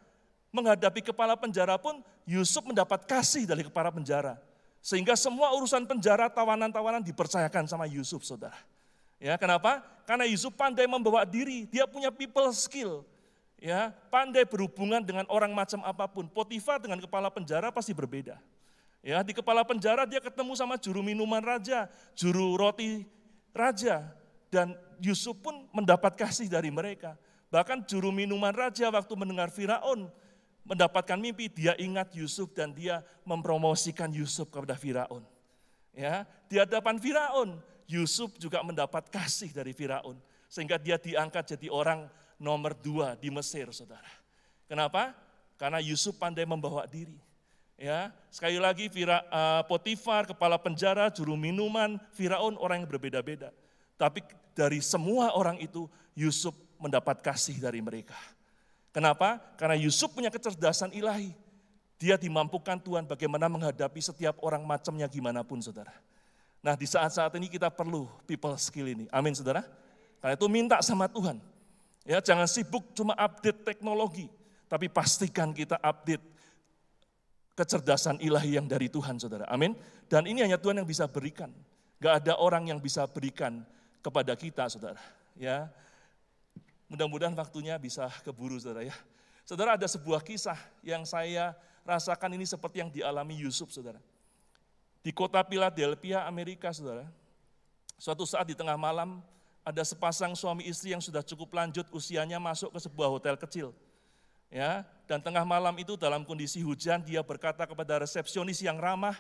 [0.52, 4.38] menghadapi kepala penjara pun Yusuf mendapat kasih dari kepala penjara.
[4.82, 8.58] Sehingga semua urusan penjara, tawanan-tawanan dipercayakan sama Yusuf, saudara.
[9.22, 9.86] Ya, kenapa?
[10.10, 13.06] Karena Yusuf pandai membawa diri, dia punya people skill.
[13.62, 16.26] Ya, pandai berhubungan dengan orang macam apa pun.
[16.26, 18.42] Potifar dengan kepala penjara pasti berbeda.
[19.06, 21.86] Ya, di kepala penjara dia ketemu sama juru minuman raja,
[22.18, 23.06] juru roti
[23.54, 24.10] raja,
[24.50, 27.14] dan Yusuf pun mendapat kasih dari mereka.
[27.54, 30.10] Bahkan juru minuman raja waktu mendengar Firaun
[30.66, 35.26] mendapatkan mimpi, dia ingat Yusuf dan dia mempromosikan Yusuf kepada Firaun.
[35.92, 37.60] Ya, di hadapan Firaun,
[37.90, 40.16] Yusuf juga mendapat kasih dari Firaun
[40.48, 42.08] sehingga dia diangkat jadi orang
[42.40, 44.08] nomor dua di Mesir, saudara.
[44.68, 45.12] Kenapa?
[45.60, 47.20] Karena Yusuf pandai membawa diri.
[47.82, 53.50] Ya, sekali lagi Fira, uh, Potifar, kepala penjara, juru minuman, Firaun orang yang berbeda-beda.
[53.98, 54.22] Tapi
[54.54, 58.18] dari semua orang itu Yusuf mendapat kasih dari mereka.
[58.92, 59.40] Kenapa?
[59.56, 61.32] Karena Yusuf punya kecerdasan ilahi.
[61.96, 65.94] Dia dimampukan Tuhan bagaimana menghadapi setiap orang macamnya gimana pun saudara.
[66.62, 69.06] Nah di saat-saat ini kita perlu people skill ini.
[69.14, 69.64] Amin saudara.
[70.20, 71.40] Karena itu minta sama Tuhan.
[72.06, 74.28] Ya jangan sibuk cuma update teknologi.
[74.66, 76.24] Tapi pastikan kita update
[77.54, 79.46] kecerdasan ilahi yang dari Tuhan saudara.
[79.48, 79.78] Amin.
[80.10, 81.54] Dan ini hanya Tuhan yang bisa berikan.
[82.02, 83.62] Gak ada orang yang bisa berikan
[84.02, 84.98] kepada kita saudara.
[85.38, 85.70] Ya,
[86.92, 88.96] Mudah-mudahan waktunya bisa keburu saudara ya.
[89.48, 91.56] Saudara ada sebuah kisah yang saya
[91.88, 94.04] rasakan ini seperti yang dialami Yusuf saudara.
[95.00, 97.08] Di kota Philadelphia, Amerika saudara.
[97.96, 99.24] Suatu saat di tengah malam
[99.64, 103.72] ada sepasang suami istri yang sudah cukup lanjut usianya masuk ke sebuah hotel kecil.
[104.52, 109.16] Ya, dan tengah malam itu dalam kondisi hujan dia berkata kepada resepsionis yang ramah,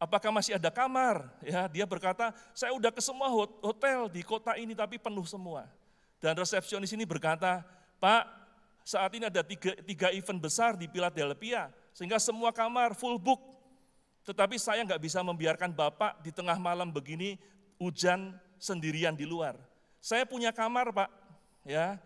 [0.00, 1.28] apakah masih ada kamar?
[1.44, 3.28] Ya, dia berkata, saya udah ke semua
[3.60, 5.68] hotel di kota ini tapi penuh semua.
[6.18, 7.62] Dan resepsionis ini berkata,
[8.02, 8.22] Pak,
[8.82, 13.38] saat ini ada tiga, tiga event besar di Philadelphia, sehingga semua kamar full book.
[14.26, 17.38] Tetapi saya nggak bisa membiarkan Bapak di tengah malam begini
[17.78, 19.56] hujan sendirian di luar.
[20.02, 21.10] Saya punya kamar Pak,
[21.64, 21.96] ya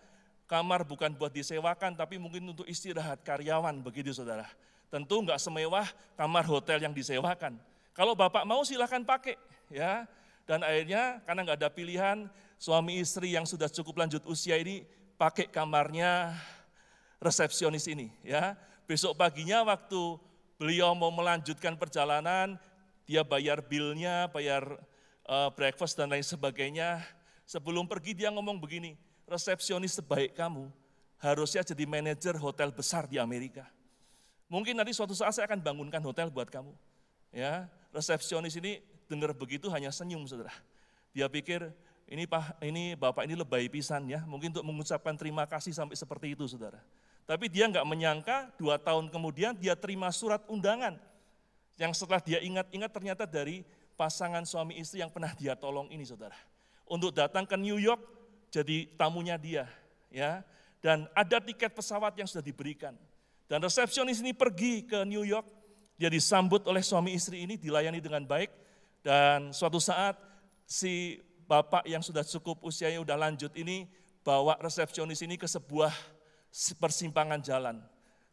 [0.46, 4.44] kamar bukan buat disewakan, tapi mungkin untuk istirahat karyawan begitu saudara.
[4.92, 5.88] Tentu nggak semewah
[6.20, 7.56] kamar hotel yang disewakan.
[7.96, 9.40] Kalau Bapak mau silahkan pakai,
[9.72, 10.04] ya.
[10.48, 12.18] Dan akhirnya karena nggak ada pilihan,
[12.58, 14.86] suami istri yang sudah cukup lanjut usia ini
[15.18, 16.34] pakai kamarnya
[17.22, 18.58] resepsionis ini ya.
[18.86, 20.18] Besok paginya waktu
[20.58, 22.58] beliau mau melanjutkan perjalanan,
[23.06, 24.78] dia bayar bilnya, bayar
[25.26, 27.02] uh, breakfast dan lain sebagainya.
[27.46, 30.70] Sebelum pergi dia ngomong begini, resepsionis sebaik kamu
[31.22, 33.66] harusnya jadi manajer hotel besar di Amerika.
[34.50, 36.74] Mungkin nanti suatu saat saya akan bangunkan hotel buat kamu.
[37.32, 40.52] Ya, resepsionis ini dengar begitu hanya senyum, saudara.
[41.12, 41.70] Dia pikir
[42.08, 46.34] ini Pak, ini Bapak ini lebay pisan ya, mungkin untuk mengucapkan terima kasih sampai seperti
[46.36, 46.80] itu saudara.
[47.22, 50.98] Tapi dia nggak menyangka dua tahun kemudian dia terima surat undangan.
[51.78, 56.36] Yang setelah dia ingat-ingat ternyata dari pasangan suami istri yang pernah dia tolong ini saudara.
[56.84, 58.02] Untuk datang ke New York
[58.52, 59.64] jadi tamunya dia.
[60.12, 60.44] ya
[60.82, 62.92] Dan ada tiket pesawat yang sudah diberikan.
[63.48, 65.46] Dan resepsionis ini pergi ke New York,
[65.96, 68.50] dia disambut oleh suami istri ini, dilayani dengan baik.
[69.02, 70.14] Dan suatu saat
[70.62, 71.18] si
[71.50, 73.90] bapak yang sudah cukup usianya udah lanjut ini
[74.22, 75.90] bawa resepsionis ini ke sebuah
[76.78, 77.82] persimpangan jalan.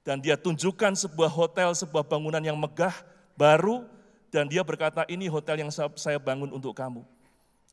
[0.06, 2.94] Dan dia tunjukkan sebuah hotel, sebuah bangunan yang megah,
[3.36, 3.84] baru,
[4.30, 7.04] dan dia berkata, ini hotel yang saya bangun untuk kamu.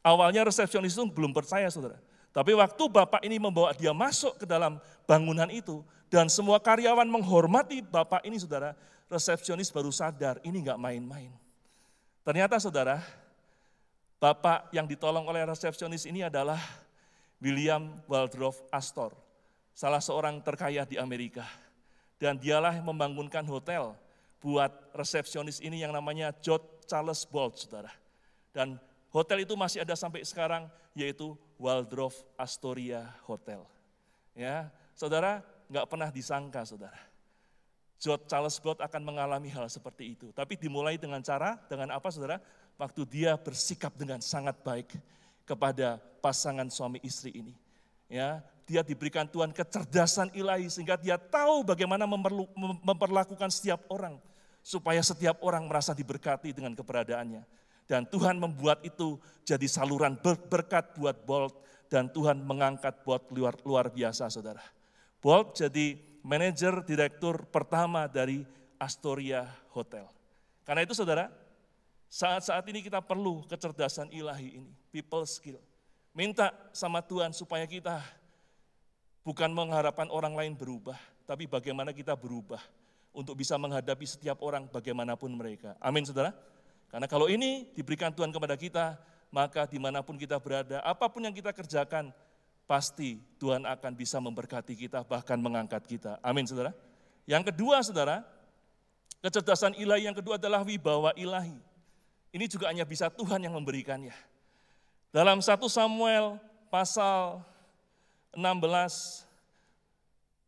[0.01, 2.01] Awalnya resepsionis itu belum percaya saudara.
[2.33, 4.77] Tapi waktu bapak ini membawa dia masuk ke dalam
[5.09, 5.81] bangunan itu,
[6.13, 8.77] dan semua karyawan menghormati bapak ini saudara,
[9.09, 11.33] resepsionis baru sadar, ini nggak main-main.
[12.27, 12.99] Ternyata saudara,
[14.19, 16.59] Bapak yang ditolong oleh resepsionis ini adalah
[17.39, 19.15] William Waldorf Astor,
[19.71, 21.47] salah seorang terkaya di Amerika.
[22.19, 23.95] Dan dialah yang membangunkan hotel
[24.43, 27.95] buat resepsionis ini yang namanya George Charles Bolt, saudara.
[28.51, 28.81] Dan
[29.15, 30.67] hotel itu masih ada sampai sekarang,
[30.99, 33.63] yaitu Waldorf Astoria Hotel.
[34.35, 34.67] Ya,
[34.99, 36.99] saudara, nggak pernah disangka, saudara.
[37.97, 40.29] George Charles Bott akan mengalami hal seperti itu.
[40.37, 42.37] Tapi dimulai dengan cara, dengan apa saudara?
[42.77, 45.01] Waktu dia bersikap dengan sangat baik
[45.49, 47.55] kepada pasangan suami istri ini.
[48.07, 52.05] Ya, dia diberikan Tuhan kecerdasan ilahi sehingga dia tahu bagaimana
[52.85, 54.21] memperlakukan setiap orang
[54.67, 57.47] supaya setiap orang merasa diberkati dengan keberadaannya.
[57.87, 59.15] Dan Tuhan membuat itu
[59.47, 60.19] jadi saluran
[60.51, 61.55] berkat buat Bolt
[61.87, 64.63] dan Tuhan mengangkat Bolt luar, luar biasa saudara.
[65.23, 65.95] Bolt jadi
[66.27, 68.43] manajer direktur pertama dari
[68.83, 70.11] Astoria Hotel.
[70.67, 71.31] Karena itu saudara,
[72.11, 75.63] saat-saat ini kita perlu kecerdasan ilahi ini, people skill.
[76.11, 78.03] Minta sama Tuhan supaya kita
[79.23, 80.99] bukan mengharapkan orang lain berubah,
[81.31, 82.59] tapi bagaimana kita berubah
[83.15, 85.79] untuk bisa menghadapi setiap orang bagaimanapun mereka.
[85.79, 86.35] Amin saudara.
[86.91, 88.99] Karena kalau ini diberikan Tuhan kepada kita,
[89.31, 92.11] maka di mana pun kita berada, apa pun yang kita kerjakan,
[92.67, 96.19] pasti Tuhan akan bisa memberkati kita, bahkan mengangkat kita.
[96.21, 96.75] Amin, saudara.
[97.25, 98.27] Yang kedua, saudara,
[99.23, 101.57] kecerdasan ilahi yang kedua adalah wibawa ilahi.
[102.35, 104.13] Ini juga hanya bisa Tuhan yang memberikannya.
[105.15, 106.37] Dalam 1 Samuel
[106.69, 107.41] pasal
[108.35, 109.25] 16,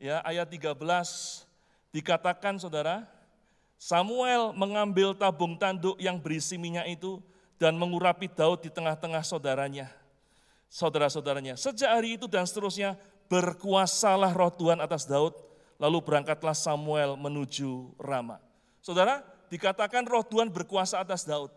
[0.02, 0.74] ya ayat 13,
[1.94, 3.08] dikatakan saudara,
[3.78, 7.22] Samuel mengambil tabung tanduk yang berisi minyak itu
[7.62, 9.97] dan mengurapi Daud di tengah-tengah saudaranya
[10.68, 11.56] saudara-saudaranya.
[11.56, 12.94] Sejak hari itu dan seterusnya
[13.28, 15.36] berkuasalah roh Tuhan atas Daud,
[15.76, 18.40] lalu berangkatlah Samuel menuju Rama.
[18.80, 19.20] Saudara,
[19.52, 21.52] dikatakan roh Tuhan berkuasa atas Daud.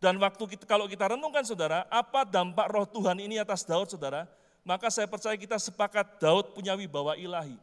[0.00, 4.24] Dan waktu kita, kalau kita renungkan saudara, apa dampak roh Tuhan ini atas Daud saudara,
[4.64, 7.60] maka saya percaya kita sepakat Daud punya wibawa ilahi.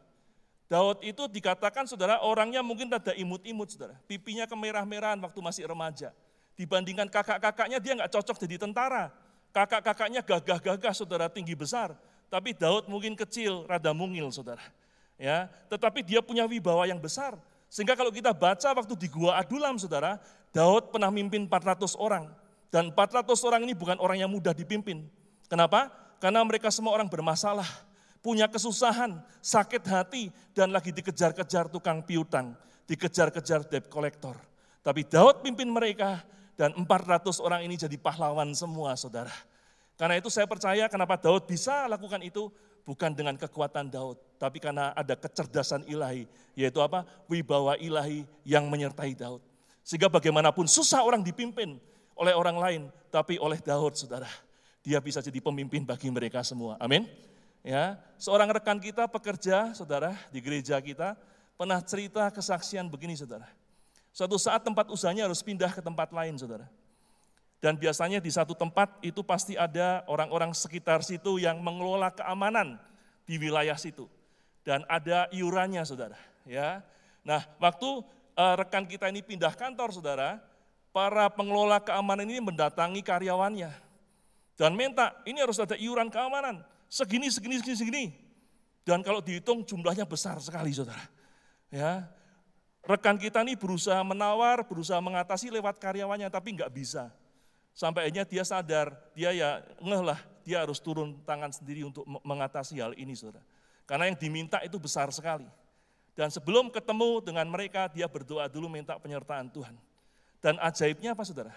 [0.70, 6.14] Daud itu dikatakan saudara orangnya mungkin rada imut-imut saudara, pipinya kemerah-merahan waktu masih remaja.
[6.54, 9.10] Dibandingkan kakak-kakaknya dia nggak cocok jadi tentara.
[9.58, 11.90] Kakak-kakaknya gagah-gagah saudara tinggi besar,
[12.30, 14.62] tapi Daud mungkin kecil, rada mungil saudara.
[15.18, 17.34] Ya, tetapi dia punya wibawa yang besar.
[17.66, 20.22] Sehingga kalau kita baca waktu di Gua Adulam saudara,
[20.54, 22.30] Daud pernah mimpin 400 orang.
[22.70, 25.10] Dan 400 orang ini bukan orang yang mudah dipimpin.
[25.50, 25.90] Kenapa?
[26.22, 27.66] Karena mereka semua orang bermasalah,
[28.22, 32.54] punya kesusahan, sakit hati, dan lagi dikejar-kejar tukang piutang,
[32.86, 34.38] dikejar-kejar debt collector.
[34.86, 36.22] Tapi Daud pimpin mereka,
[36.58, 39.30] dan 400 orang ini jadi pahlawan semua saudara.
[39.94, 42.50] Karena itu saya percaya kenapa Daud bisa lakukan itu
[42.82, 46.26] bukan dengan kekuatan Daud, tapi karena ada kecerdasan ilahi,
[46.58, 47.06] yaitu apa?
[47.30, 49.38] Wibawa ilahi yang menyertai Daud.
[49.86, 51.78] Sehingga bagaimanapun susah orang dipimpin
[52.18, 52.82] oleh orang lain,
[53.14, 54.28] tapi oleh Daud saudara.
[54.82, 56.74] Dia bisa jadi pemimpin bagi mereka semua.
[56.82, 57.06] Amin.
[57.66, 61.18] Ya, seorang rekan kita pekerja, saudara, di gereja kita
[61.58, 63.50] pernah cerita kesaksian begini, saudara.
[64.12, 66.66] Suatu saat tempat usahanya harus pindah ke tempat lain, saudara.
[67.58, 72.78] Dan biasanya di satu tempat itu pasti ada orang-orang sekitar situ yang mengelola keamanan
[73.26, 74.06] di wilayah situ.
[74.62, 76.18] Dan ada iurannya, saudara.
[76.48, 76.82] Ya,
[77.28, 77.88] Nah, waktu
[78.40, 80.40] uh, rekan kita ini pindah kantor, saudara,
[80.96, 83.68] para pengelola keamanan ini mendatangi karyawannya.
[84.56, 86.64] Dan minta, ini harus ada iuran keamanan.
[86.88, 88.04] Segini, segini, segini, segini.
[88.80, 91.04] Dan kalau dihitung jumlahnya besar sekali, saudara.
[91.68, 92.08] Ya,
[92.88, 97.12] rekan kita ini berusaha menawar, berusaha mengatasi lewat karyawannya, tapi nggak bisa.
[97.76, 102.80] Sampai akhirnya dia sadar, dia ya ngeh lah, dia harus turun tangan sendiri untuk mengatasi
[102.80, 103.44] hal ini, saudara.
[103.84, 105.46] Karena yang diminta itu besar sekali.
[106.16, 109.76] Dan sebelum ketemu dengan mereka, dia berdoa dulu minta penyertaan Tuhan.
[110.42, 111.54] Dan ajaibnya apa saudara?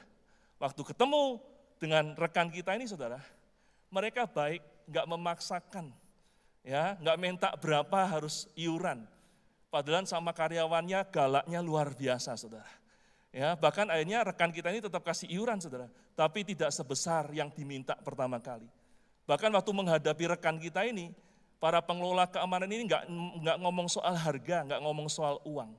[0.62, 1.42] Waktu ketemu
[1.82, 3.18] dengan rekan kita ini saudara,
[3.90, 5.90] mereka baik, nggak memaksakan,
[6.62, 9.02] ya, nggak minta berapa harus iuran,
[9.72, 12.68] Padahal sama karyawannya galaknya luar biasa, saudara.
[13.32, 15.88] Ya, bahkan akhirnya rekan kita ini tetap kasih iuran, saudara.
[16.12, 18.68] Tapi tidak sebesar yang diminta pertama kali.
[19.24, 21.16] Bahkan waktu menghadapi rekan kita ini,
[21.56, 23.08] para pengelola keamanan ini nggak,
[23.48, 25.72] nggak ngomong soal harga, nggak ngomong soal uang.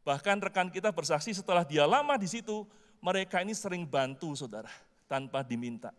[0.00, 2.64] Bahkan rekan kita bersaksi setelah dia lama di situ,
[3.04, 4.72] mereka ini sering bantu saudara,
[5.04, 5.92] tanpa diminta.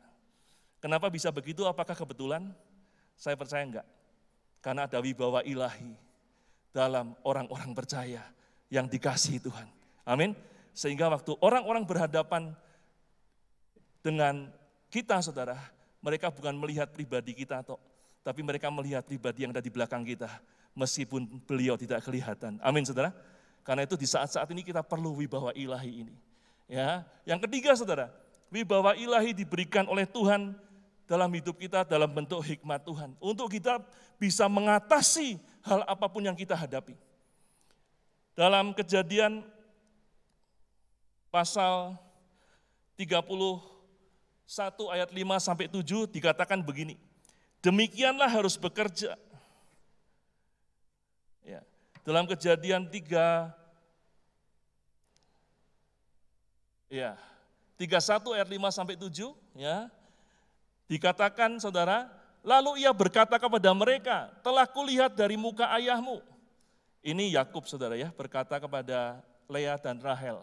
[0.81, 1.69] Kenapa bisa begitu?
[1.69, 2.49] Apakah kebetulan?
[3.13, 3.85] Saya percaya enggak.
[4.65, 5.93] Karena ada wibawa ilahi
[6.71, 8.23] dalam orang-orang percaya
[8.71, 9.67] yang dikasih Tuhan.
[10.07, 10.35] Amin.
[10.71, 12.55] Sehingga waktu orang-orang berhadapan
[13.99, 14.47] dengan
[14.87, 15.59] kita saudara,
[15.99, 17.77] mereka bukan melihat pribadi kita atau
[18.21, 20.29] tapi mereka melihat pribadi yang ada di belakang kita
[20.77, 22.57] meskipun beliau tidak kelihatan.
[22.63, 23.11] Amin saudara.
[23.61, 26.15] Karena itu di saat-saat ini kita perlu wibawa ilahi ini.
[26.71, 28.09] Ya, yang ketiga saudara,
[28.49, 30.55] wibawa ilahi diberikan oleh Tuhan
[31.05, 33.13] dalam hidup kita dalam bentuk hikmat Tuhan.
[33.19, 33.83] Untuk kita
[34.15, 36.97] bisa mengatasi hal apa pun yang kita hadapi.
[38.33, 39.45] Dalam kejadian
[41.31, 41.95] pasal
[42.99, 43.63] 31
[44.91, 46.99] ayat 5 sampai 7 dikatakan begini.
[47.61, 49.13] Demikianlah harus bekerja.
[51.45, 51.61] Ya.
[52.01, 53.53] Dalam kejadian 3,
[56.89, 57.13] ya,
[57.77, 59.89] 31 ayat 5 sampai 7, ya,
[60.89, 62.09] dikatakan saudara,
[62.41, 66.21] lalu ia berkata kepada mereka, telah kulihat dari muka ayahmu.
[67.01, 70.37] Ini Yakub saudara ya, berkata kepada Lea dan Rahel,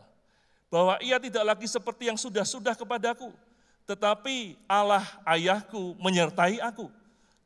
[0.67, 3.31] bahwa ia tidak lagi seperti yang sudah-sudah kepadaku,
[3.87, 6.91] tetapi Allah ayahku menyertai aku.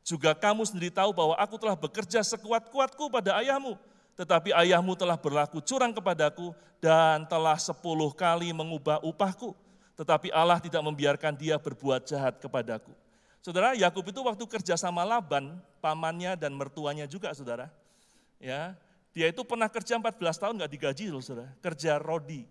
[0.03, 3.79] Juga kamu sendiri tahu bahwa aku telah bekerja sekuat-kuatku pada ayahmu,
[4.19, 6.51] tetapi ayahmu telah berlaku curang kepadaku
[6.83, 9.55] dan telah sepuluh kali mengubah upahku.
[9.95, 12.91] Tetapi Allah tidak membiarkan dia berbuat jahat kepadaku.
[13.43, 17.67] Saudara, Yakub itu waktu kerja sama Laban, pamannya dan mertuanya juga, saudara.
[18.39, 18.71] Ya,
[19.11, 21.51] dia itu pernah kerja 14 tahun nggak digaji, loh, saudara.
[21.59, 22.47] Kerja rodi,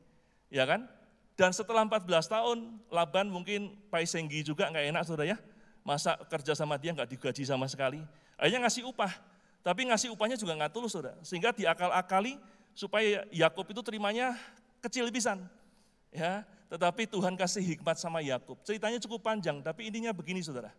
[0.53, 0.85] ya kan?
[1.33, 5.41] Dan setelah 14 tahun, Laban mungkin paisenggi juga nggak enak, saudara ya
[5.81, 8.05] Masa kerja sama dia nggak digaji sama sekali.
[8.37, 9.17] Akhirnya ngasih upah,
[9.65, 11.17] tapi ngasih upahnya juga nggak tulus, saudara.
[11.25, 12.37] Sehingga diakal-akali
[12.77, 14.37] supaya Yakub itu terimanya
[14.85, 15.41] kecil pisan.
[16.13, 18.57] Ya, tetapi Tuhan kasih hikmat sama Yakub.
[18.65, 20.73] Ceritanya cukup panjang, tapi intinya begini, saudara.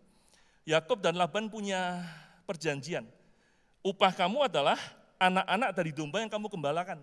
[0.66, 2.02] Yakub dan Laban punya
[2.50, 3.06] perjanjian.
[3.86, 4.82] Upah kamu adalah
[5.22, 6.98] anak-anak dari domba yang kamu gembalakan.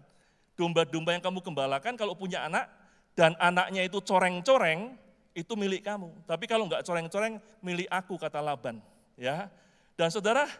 [0.58, 2.66] Domba-domba yang kamu gembalakan kalau punya anak
[3.14, 4.98] dan anaknya itu coreng-coreng,
[5.38, 6.10] itu milik kamu.
[6.26, 8.82] Tapi kalau enggak coreng-coreng, milik aku, kata Laban.
[9.14, 9.54] Ya,
[9.94, 10.50] Dan saudara,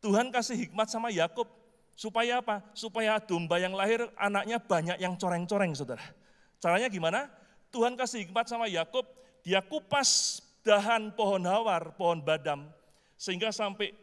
[0.00, 1.44] Tuhan kasih hikmat sama Yakub
[1.92, 2.64] supaya apa?
[2.72, 6.08] Supaya domba yang lahir anaknya banyak yang coreng-coreng, saudara.
[6.56, 7.28] Caranya gimana?
[7.70, 9.06] Tuhan kasih hikmat sama Yakub,
[9.46, 12.68] dia kupas dahan pohon hawar, pohon badam,
[13.16, 13.94] sehingga sampai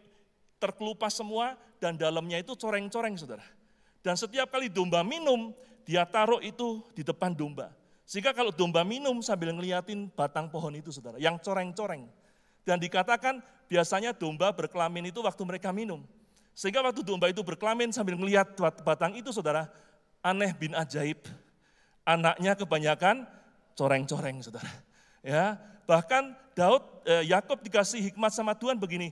[0.57, 3.45] terkelupas semua dan dalamnya itu coreng-coreng, saudara.
[4.01, 5.53] Dan setiap kali domba minum,
[5.85, 7.69] dia taruh itu di depan domba.
[8.07, 12.07] Sehingga kalau domba minum sambil ngeliatin batang pohon itu saudara, yang coreng-coreng.
[12.63, 16.07] Dan dikatakan biasanya domba berkelamin itu waktu mereka minum.
[16.57, 19.69] Sehingga waktu domba itu berkelamin sambil ngeliat batang itu saudara,
[20.23, 21.21] aneh bin ajaib.
[22.07, 23.27] Anaknya kebanyakan
[23.77, 24.67] coreng-coreng saudara.
[25.27, 29.11] Ya, bahkan Daud, eh, Yakob dikasih hikmat sama Tuhan begini,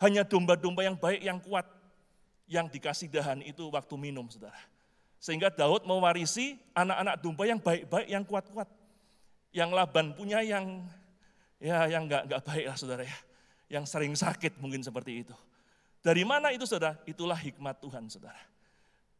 [0.00, 1.66] hanya domba-domba yang baik, yang kuat,
[2.48, 4.56] yang dikasih dahan itu waktu minum saudara.
[5.20, 8.68] Sehingga Daud mewarisi anak-anak domba yang baik-baik, yang kuat-kuat.
[9.50, 10.84] Yang Laban punya yang
[11.56, 13.18] ya yang enggak enggak baik lah saudara ya.
[13.66, 15.36] Yang sering sakit mungkin seperti itu.
[16.04, 17.00] Dari mana itu saudara?
[17.08, 18.38] Itulah hikmat Tuhan saudara.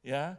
[0.07, 0.39] Ya,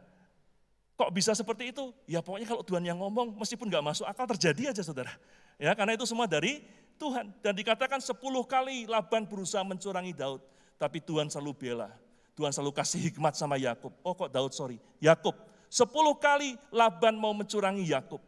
[0.98, 1.94] kok bisa seperti itu?
[2.10, 5.14] Ya pokoknya kalau Tuhan yang ngomong meskipun nggak masuk akal terjadi aja saudara.
[5.54, 6.66] Ya karena itu semua dari
[6.98, 7.30] Tuhan.
[7.38, 10.42] Dan dikatakan sepuluh kali Laban berusaha mencurangi Daud.
[10.74, 11.90] Tapi Tuhan selalu bela.
[12.34, 13.94] Tuhan selalu kasih hikmat sama Yakub.
[14.02, 15.38] Oh kok Daud sorry, Yakub.
[15.70, 18.18] Sepuluh kali Laban mau mencurangi Yakub.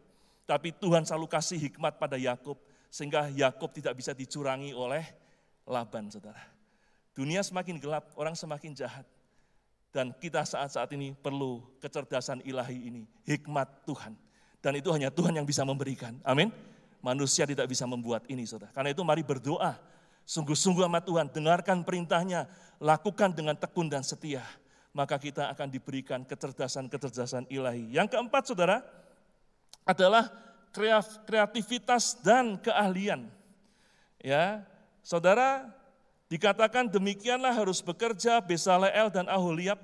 [0.47, 2.59] Tapi Tuhan selalu kasih hikmat pada Yakub
[2.91, 5.07] sehingga Yakub tidak bisa dicurangi oleh
[5.63, 6.43] Laban, Saudara.
[7.15, 9.07] Dunia semakin gelap, orang semakin jahat.
[9.91, 14.15] Dan kita saat-saat ini perlu kecerdasan ilahi ini, hikmat Tuhan.
[14.63, 16.15] Dan itu hanya Tuhan yang bisa memberikan.
[16.23, 16.55] Amin.
[17.03, 18.71] Manusia tidak bisa membuat ini, Saudara.
[18.71, 19.75] Karena itu mari berdoa
[20.31, 22.47] sungguh-sungguh sama Tuhan, dengarkan perintahnya,
[22.79, 24.47] lakukan dengan tekun dan setia,
[24.95, 27.91] maka kita akan diberikan kecerdasan-kecerdasan ilahi.
[27.91, 28.79] Yang keempat, saudara,
[29.83, 30.31] adalah
[31.27, 33.27] kreativitas dan keahlian.
[34.23, 34.63] Ya,
[35.03, 35.67] saudara,
[36.31, 39.83] dikatakan demikianlah harus bekerja Besaleel dan Aholiab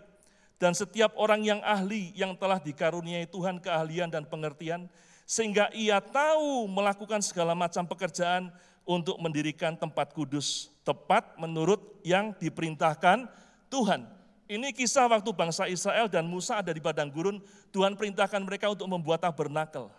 [0.56, 4.88] dan setiap orang yang ahli yang telah dikaruniai Tuhan keahlian dan pengertian
[5.26, 8.48] sehingga ia tahu melakukan segala macam pekerjaan
[8.86, 13.26] untuk mendirikan tempat kudus tepat menurut yang diperintahkan
[13.66, 14.06] Tuhan.
[14.46, 17.42] Ini kisah waktu bangsa Israel dan Musa ada di padang gurun,
[17.74, 19.90] Tuhan perintahkan mereka untuk membuat tabernakel.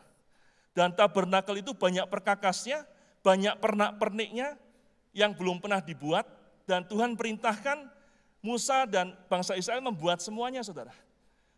[0.72, 2.88] Dan tabernakel itu banyak perkakasnya,
[3.20, 4.56] banyak pernak-perniknya
[5.12, 6.24] yang belum pernah dibuat,
[6.68, 7.88] dan Tuhan perintahkan
[8.43, 10.93] Musa dan bangsa Israel membuat semuanya, saudara.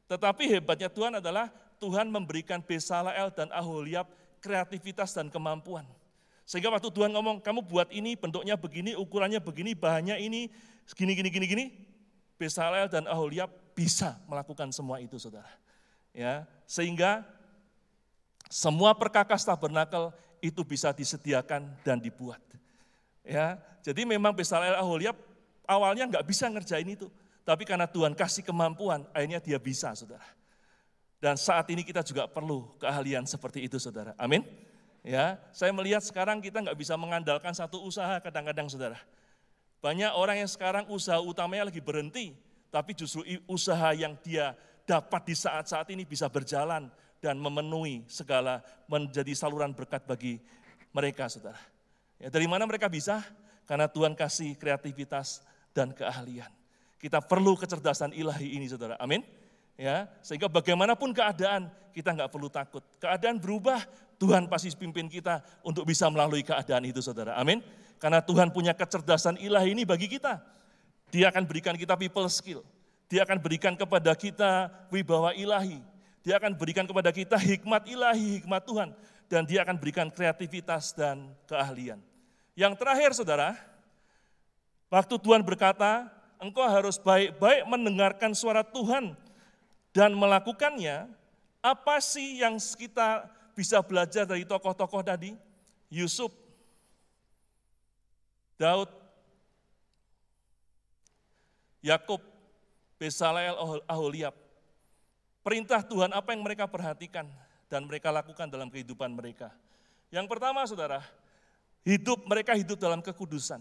[0.06, 1.50] Tetapi hebatnya Tuhan adalah
[1.82, 4.08] Tuhan memberikan Besalael dan Aholiab
[4.40, 5.84] kreativitas dan kemampuan.
[6.50, 10.50] Sehingga waktu Tuhan ngomong, kamu buat ini, bentuknya begini, ukurannya begini, bahannya ini,
[10.98, 11.66] gini, gini, gini, gini.
[12.42, 15.52] Besalel dan Aholiab bisa melakukan semua itu, saudara.
[16.10, 17.22] Ya, sehingga
[18.50, 20.10] semua perkakas tabernakel
[20.42, 22.42] itu bisa disediakan dan dibuat.
[23.30, 25.14] Ya, jadi memang Besalel Aholiab
[25.70, 27.14] awalnya nggak bisa ngerjain itu,
[27.46, 30.26] tapi karena Tuhan kasih kemampuan, akhirnya dia bisa, saudara.
[31.22, 34.18] Dan saat ini kita juga perlu keahlian seperti itu, saudara.
[34.18, 34.42] Amin.
[35.06, 38.98] Ya, saya melihat sekarang kita nggak bisa mengandalkan satu usaha kadang-kadang saudara.
[39.80, 42.36] Banyak orang yang sekarang usaha utamanya lagi berhenti,
[42.68, 46.90] tapi justru usaha yang dia dapat di saat-saat ini bisa berjalan
[47.22, 50.42] dan memenuhi segala menjadi saluran berkat bagi
[50.92, 51.60] mereka saudara.
[52.20, 53.24] Ya, dari mana mereka bisa?
[53.64, 55.40] Karena Tuhan kasih kreativitas
[55.72, 56.52] dan keahlian.
[57.00, 59.24] Kita perlu kecerdasan ilahi ini saudara, amin.
[59.80, 62.84] Ya, sehingga bagaimanapun keadaan kita nggak perlu takut.
[63.00, 63.80] Keadaan berubah,
[64.20, 67.64] Tuhan pasti pimpin kita untuk bisa melalui keadaan itu saudara, amin.
[68.04, 70.44] Karena Tuhan punya kecerdasan ilahi ini bagi kita.
[71.08, 72.68] Dia akan berikan kita people skill.
[73.08, 75.80] Dia akan berikan kepada kita wibawa ilahi.
[76.22, 78.90] Dia akan berikan kepada kita hikmat ilahi, hikmat Tuhan.
[79.32, 82.02] Dan dia akan berikan kreativitas dan keahlian.
[82.60, 83.56] Yang terakhir saudara,
[84.92, 86.12] waktu Tuhan berkata,
[86.44, 89.16] engkau harus baik-baik mendengarkan suara Tuhan
[89.96, 91.08] dan melakukannya,
[91.64, 95.40] apa sih yang kita bisa belajar dari tokoh-tokoh tadi?
[95.88, 96.36] Yusuf,
[98.60, 98.92] Daud,
[101.80, 102.20] Yakub,
[103.00, 103.56] Besaleel,
[103.88, 104.36] Aholiab.
[105.48, 107.24] Perintah Tuhan apa yang mereka perhatikan
[107.72, 109.56] dan mereka lakukan dalam kehidupan mereka.
[110.12, 111.00] Yang pertama saudara,
[111.88, 113.60] hidup mereka hidup dalam kekudusan.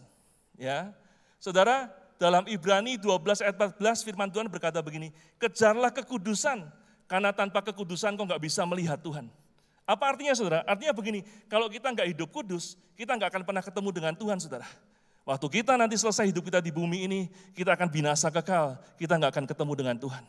[0.58, 0.90] Ya,
[1.38, 1.86] Saudara,
[2.18, 6.66] dalam Ibrani 12 ayat 14 firman Tuhan berkata begini, kejarlah kekudusan,
[7.06, 9.30] karena tanpa kekudusan kau nggak bisa melihat Tuhan.
[9.88, 10.66] Apa artinya saudara?
[10.68, 14.68] Artinya begini, kalau kita nggak hidup kudus, kita nggak akan pernah ketemu dengan Tuhan saudara.
[15.24, 17.20] Waktu kita nanti selesai hidup kita di bumi ini,
[17.54, 20.24] kita akan binasa kekal, kita nggak akan ketemu dengan Tuhan.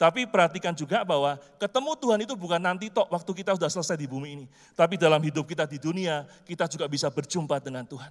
[0.00, 4.10] Tapi perhatikan juga bahwa ketemu Tuhan itu bukan nanti tok waktu kita sudah selesai di
[4.10, 4.46] bumi ini.
[4.74, 8.10] Tapi dalam hidup kita di dunia, kita juga bisa berjumpa dengan Tuhan.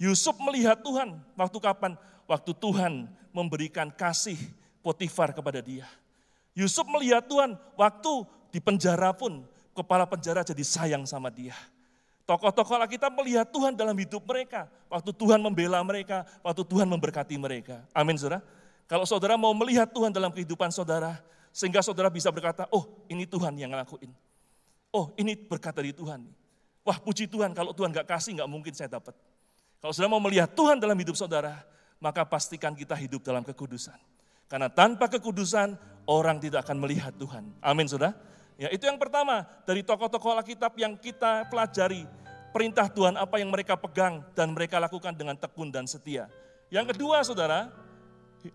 [0.00, 1.92] Yusuf melihat Tuhan, waktu kapan?
[2.24, 4.38] Waktu Tuhan memberikan kasih
[4.80, 5.84] Potifar kepada dia.
[6.56, 8.12] Yusuf melihat Tuhan, waktu
[8.48, 9.44] di penjara pun,
[9.76, 11.52] kepala penjara jadi sayang sama dia.
[12.24, 14.72] Tokoh-tokoh kita melihat Tuhan dalam hidup mereka.
[14.88, 17.84] Waktu Tuhan membela mereka, waktu Tuhan memberkati mereka.
[17.92, 18.40] Amin saudara.
[18.90, 21.22] Kalau saudara mau melihat Tuhan dalam kehidupan saudara,
[21.54, 24.10] sehingga saudara bisa berkata, oh ini Tuhan yang ngelakuin.
[24.90, 26.26] Oh ini berkat dari Tuhan.
[26.82, 29.14] Wah puji Tuhan, kalau Tuhan gak kasih gak mungkin saya dapat.
[29.78, 31.62] Kalau saudara mau melihat Tuhan dalam hidup saudara,
[32.02, 33.94] maka pastikan kita hidup dalam kekudusan.
[34.50, 35.78] Karena tanpa kekudusan,
[36.10, 37.46] orang tidak akan melihat Tuhan.
[37.62, 38.18] Amin, saudara.
[38.58, 42.10] Ya, itu yang pertama dari tokoh-tokoh Alkitab yang kita pelajari.
[42.50, 46.26] Perintah Tuhan apa yang mereka pegang dan mereka lakukan dengan tekun dan setia.
[46.66, 47.70] Yang kedua, saudara,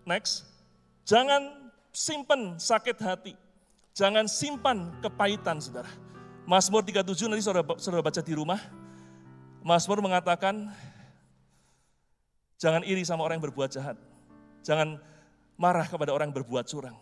[0.06, 0.46] next,
[1.06, 3.34] jangan simpan sakit hati.
[3.96, 5.88] Jangan simpan kepahitan, saudara.
[6.44, 8.60] Mazmur 37 nanti saudara, saudara baca di rumah.
[9.64, 10.68] Mazmur mengatakan,
[12.56, 13.96] Jangan iri sama orang yang berbuat jahat.
[14.64, 14.96] Jangan
[15.60, 16.96] marah kepada orang yang berbuat curang.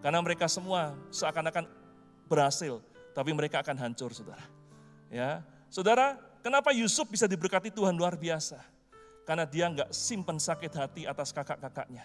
[0.00, 1.68] Karena mereka semua seakan-akan
[2.24, 2.80] berhasil,
[3.12, 4.40] tapi mereka akan hancur, saudara.
[5.12, 8.56] Ya, saudara, kenapa Yusuf bisa diberkati Tuhan luar biasa?
[9.30, 12.02] Karena dia nggak simpen sakit hati atas kakak-kakaknya.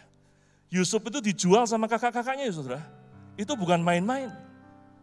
[0.69, 2.85] Yusuf itu dijual sama kakak-kakaknya, ya saudara.
[3.33, 4.29] Itu bukan main-main.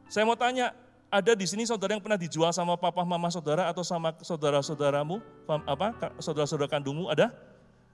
[0.07, 0.70] Saya mau tanya,
[1.11, 5.18] ada di sini saudara yang pernah dijual sama papa mama saudara atau sama saudara-saudaramu,
[5.66, 7.35] apa saudara-saudara kandungmu ada?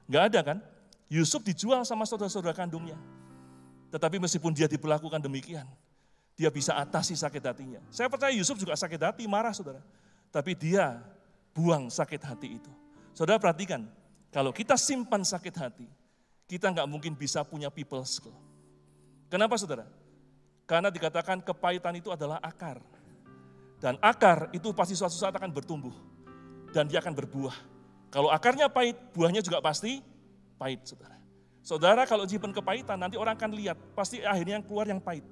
[0.05, 0.59] Enggak ada kan?
[1.09, 3.01] Yusuf dijual sama saudara-saudara kandungnya.
[3.89, 5.65] Tetapi meskipun dia diperlakukan demikian,
[6.37, 7.81] dia bisa atasi sakit hatinya.
[7.89, 9.81] Saya percaya Yusuf juga sakit hati, marah saudara.
[10.29, 11.01] Tapi dia
[11.57, 12.69] buang sakit hati itu.
[13.17, 13.89] Saudara perhatikan,
[14.29, 15.89] kalau kita simpan sakit hati,
[16.45, 18.37] kita nggak mungkin bisa punya people skill.
[19.29, 19.89] Kenapa saudara?
[20.69, 22.81] Karena dikatakan kepahitan itu adalah akar.
[23.81, 25.93] Dan akar itu pasti suatu saat akan bertumbuh.
[26.73, 27.57] Dan dia akan berbuah.
[28.13, 30.01] Kalau akarnya pahit, buahnya juga pasti
[30.61, 31.17] pahit, saudara.
[31.65, 35.25] Saudara kalau simpan kepahitan, nanti orang akan lihat, pasti akhirnya yang keluar yang pahit.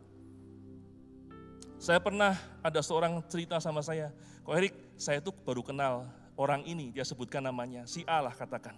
[1.76, 4.09] Saya pernah ada seorang cerita sama saya,
[4.44, 8.76] kok Erik, saya tuh baru kenal orang ini, dia sebutkan namanya, si Allah katakan.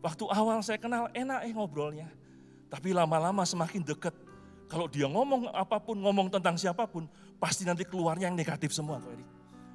[0.00, 2.08] Waktu awal saya kenal enak eh ngobrolnya,
[2.72, 4.12] tapi lama-lama semakin dekat.
[4.66, 7.06] Kalau dia ngomong apa pun, ngomong tentang siapa pun,
[7.38, 8.98] pasti nanti keluarnya yang negatif semua.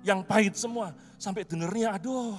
[0.03, 2.35] Yang pahit semua, sampai dengernya aduh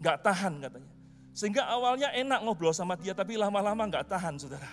[0.00, 0.92] nggak tahan katanya.
[1.30, 4.70] Sehingga awalnya enak ngobrol sama dia, tapi lama-lama nggak tahan saudara.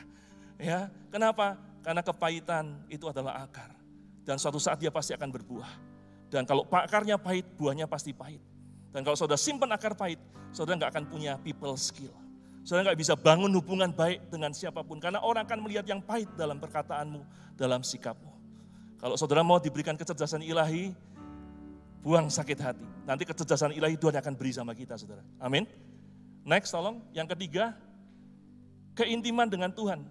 [0.58, 1.60] Ya, kenapa?
[1.86, 3.70] Karena kepahitan itu adalah akar.
[4.26, 5.72] Dan suatu saat dia pasti akan berbuah.
[6.28, 8.42] Dan kalau akarnya pahit, buahnya pasti pahit.
[8.92, 10.20] Dan kalau saudara simpan akar pahit,
[10.56, 12.14] saudara nggak akan punya people skill.
[12.68, 15.00] Saudara nggak bisa bangun hubungan baik dengan siapa pun.
[15.00, 17.24] Karena orang akan melihat yang pahit dalam perkataanmu,
[17.56, 18.32] dalam sikapmu.
[18.98, 20.92] Kalau saudara mau diberikan kecerdasan ilahi,
[22.02, 22.88] buang sakit hati.
[23.08, 25.24] Nanti kecerdasan ilahi Tuhan akan beri sama kita, saudara.
[25.40, 25.64] Amin.
[26.48, 27.04] Next, tolong.
[27.16, 27.78] Yang ketiga,
[28.98, 30.02] keintiman dengan Tuhan.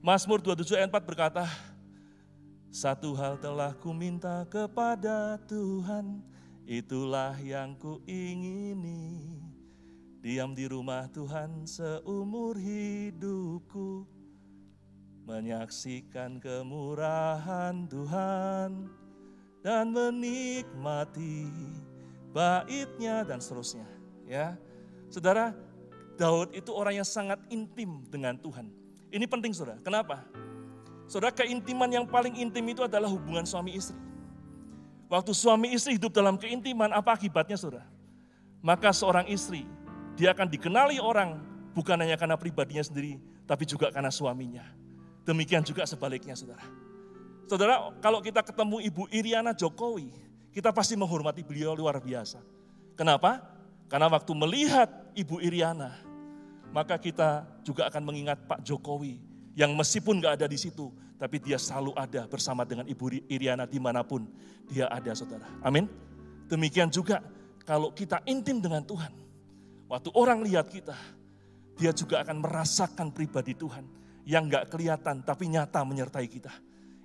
[0.00, 1.44] Mazmur 27 ayat 4 berkata,
[2.72, 6.24] Satu hal telah ku minta kepada Tuhan,
[6.70, 9.26] itulah yang ku ingini.
[10.22, 14.06] Diam di rumah Tuhan seumur hidupku,
[15.26, 18.86] menyaksikan kemurahan Tuhan
[19.66, 21.48] dan menikmati
[22.30, 23.88] baitnya dan seterusnya.
[24.28, 24.54] Ya,
[25.10, 25.56] saudara,
[26.14, 28.70] Daud itu orang yang sangat intim dengan Tuhan.
[29.10, 29.80] Ini penting saudara.
[29.82, 30.22] Kenapa?
[31.10, 34.09] Saudara, keintiman yang paling intim itu adalah hubungan suami istri.
[35.10, 37.82] Waktu suami istri hidup dalam keintiman, apa akibatnya saudara?
[38.62, 39.66] Maka seorang istri,
[40.14, 41.42] dia akan dikenali orang
[41.74, 44.62] bukan hanya karena pribadinya sendiri, tapi juga karena suaminya.
[45.26, 46.62] Demikian juga sebaliknya saudara.
[47.50, 50.14] Saudara, kalau kita ketemu Ibu Iriana Jokowi,
[50.54, 52.38] kita pasti menghormati beliau luar biasa.
[52.94, 53.42] Kenapa?
[53.90, 54.86] Karena waktu melihat
[55.18, 55.98] Ibu Iriana,
[56.70, 59.18] maka kita juga akan mengingat Pak Jokowi
[59.58, 63.76] yang meskipun nggak ada di situ, tapi dia selalu ada bersama dengan Ibu Iriana di
[63.76, 64.24] mana pun
[64.72, 65.44] dia ada saudara.
[65.60, 65.84] Amin.
[66.48, 67.20] Demikian juga
[67.68, 69.12] kalau kita intim dengan Tuhan,
[69.84, 70.96] waktu orang lihat kita,
[71.76, 73.84] dia juga akan merasakan pribadi Tuhan
[74.24, 76.50] yang nggak kelihatan tapi nyata menyertai kita.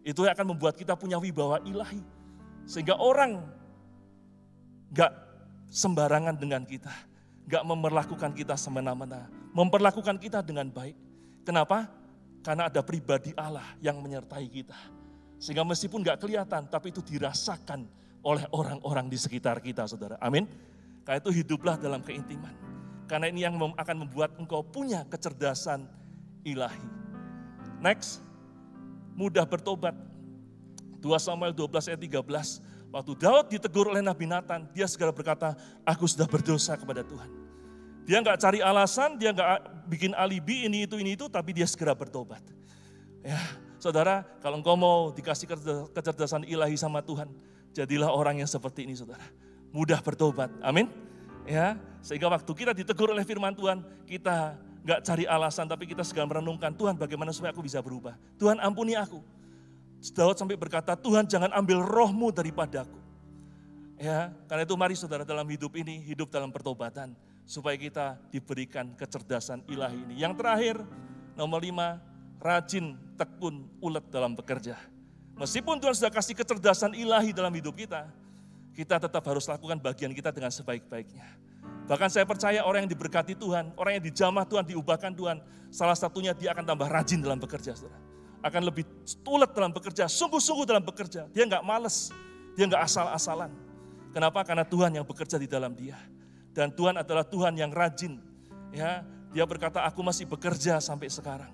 [0.07, 1.99] Itu yang akan membuat kita punya wibawa ilahi.
[2.63, 3.43] Sehingga orang
[4.95, 5.11] nggak
[5.67, 6.93] sembarangan dengan kita.
[7.51, 9.27] Nggak memperlakukan kita semena-mena.
[9.51, 10.95] Memperlakukan kita dengan baik.
[11.43, 12.04] Kenapa?
[12.45, 14.77] Karena ada pribadi Allah yang menyertai kita.
[15.41, 17.89] Sehingga meskipun nggak kelihatan, tapi itu dirasakan
[18.21, 20.21] oleh orang-orang di sekitar kita, saudara.
[20.21, 20.45] Amin.
[21.01, 22.53] Karena itu hiduplah dalam keintiman.
[23.09, 25.89] Karena ini yang akan membuat engkau punya kecerdasan
[26.45, 26.85] ilahi.
[27.81, 28.21] Next,
[29.17, 29.97] mudah bertobat.
[31.01, 32.61] 2 Samuel 12 ayat 13.
[32.89, 35.53] Waktu Daud ditegur oleh Nabi Nathan, dia segera berkata,
[35.85, 37.44] aku sudah berdosa kepada Tuhan.
[38.05, 41.97] Dia nggak cari alasan, dia nggak bikin alibi ini itu ini itu, tapi dia segera
[41.97, 42.41] bertobat.
[43.25, 43.41] Ya,
[43.81, 45.49] saudara, kalau engkau mau dikasih
[45.89, 47.25] kecerdasan ilahi sama Tuhan,
[47.73, 49.25] jadilah orang yang seperti ini, saudara.
[49.73, 50.85] Mudah bertobat, amin.
[51.49, 54.53] Ya, sehingga waktu kita ditegur oleh Firman Tuhan, kita
[54.85, 58.13] nggak cari alasan, tapi kita segera merenungkan, Tuhan bagaimana supaya aku bisa berubah.
[58.37, 59.17] Tuhan ampuni aku.
[60.13, 63.01] Daud sampai berkata, Tuhan jangan ambil rohmu daripadaku.
[63.97, 67.17] Ya, karena itu mari saudara dalam hidup ini, hidup dalam pertobatan.
[67.45, 70.13] Supaya kita diberikan kecerdasan ilahi ini.
[70.17, 70.75] Yang terakhir,
[71.37, 72.01] nomor lima,
[72.41, 74.75] rajin, tekun, ulet dalam bekerja.
[75.35, 78.07] Meskipun Tuhan sudah kasih kecerdasan ilahi dalam hidup kita,
[78.75, 81.27] kita tetap harus lakukan bagian kita dengan sebaik-baiknya.
[81.85, 85.37] Bahkan saya percaya orang yang diberkati Tuhan, orang yang dijamah Tuhan, diubahkan Tuhan,
[85.69, 87.99] salah satunya dia akan tambah rajin dalam bekerja, saudara.
[88.41, 88.85] Akan lebih
[89.21, 91.29] tulet dalam bekerja, sungguh-sungguh dalam bekerja.
[91.29, 92.09] Dia nggak males,
[92.57, 93.51] dia nggak asal-asalan.
[94.15, 94.41] Kenapa?
[94.47, 95.99] Karena Tuhan yang bekerja di dalam dia.
[96.55, 98.15] Dan Tuhan adalah Tuhan yang rajin.
[98.71, 99.03] Ya,
[99.35, 101.51] dia berkata, aku masih bekerja sampai sekarang.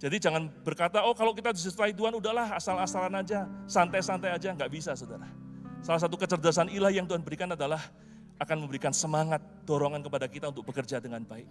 [0.00, 4.96] Jadi jangan berkata, oh kalau kita disertai Tuhan udahlah asal-asalan aja, santai-santai aja, nggak bisa
[4.96, 5.28] saudara.
[5.84, 7.78] Salah satu kecerdasan ilahi yang Tuhan berikan adalah
[8.40, 11.46] akan memberikan semangat, dorongan kepada kita untuk bekerja dengan baik.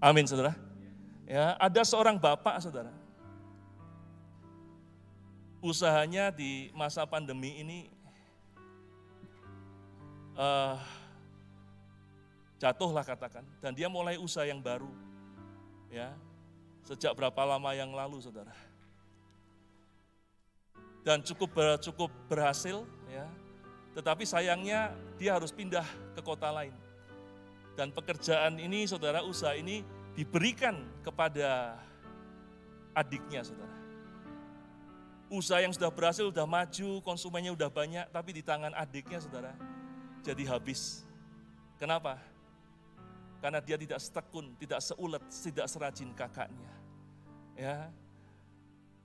[0.00, 0.56] Amin, saudara.
[1.28, 2.94] Ya, ada seorang bapak, saudara.
[5.60, 7.78] Usahanya di masa pandemi ini
[10.36, 10.76] uh,
[12.58, 14.90] jatuhlah katakan, dan dia mulai usaha yang baru.
[15.90, 16.10] Ya,
[16.82, 18.54] sejak berapa lama yang lalu, saudara.
[21.04, 21.52] Dan cukup
[21.84, 23.28] cukup berhasil, ya,
[23.94, 24.90] tetapi sayangnya
[25.20, 25.84] dia harus pindah
[26.16, 26.72] ke kota lain.
[27.74, 29.84] Dan pekerjaan ini, saudara, usaha ini
[30.14, 31.78] diberikan kepada
[32.94, 33.74] adiknya, saudara.
[35.30, 39.52] Usaha yang sudah berhasil, sudah maju, konsumennya sudah banyak, tapi di tangan adiknya, saudara,
[40.22, 41.02] jadi habis.
[41.76, 42.16] Kenapa?
[43.44, 46.72] Karena dia tidak setekun, tidak seulet, tidak serajin kakaknya.
[47.60, 47.92] Ya,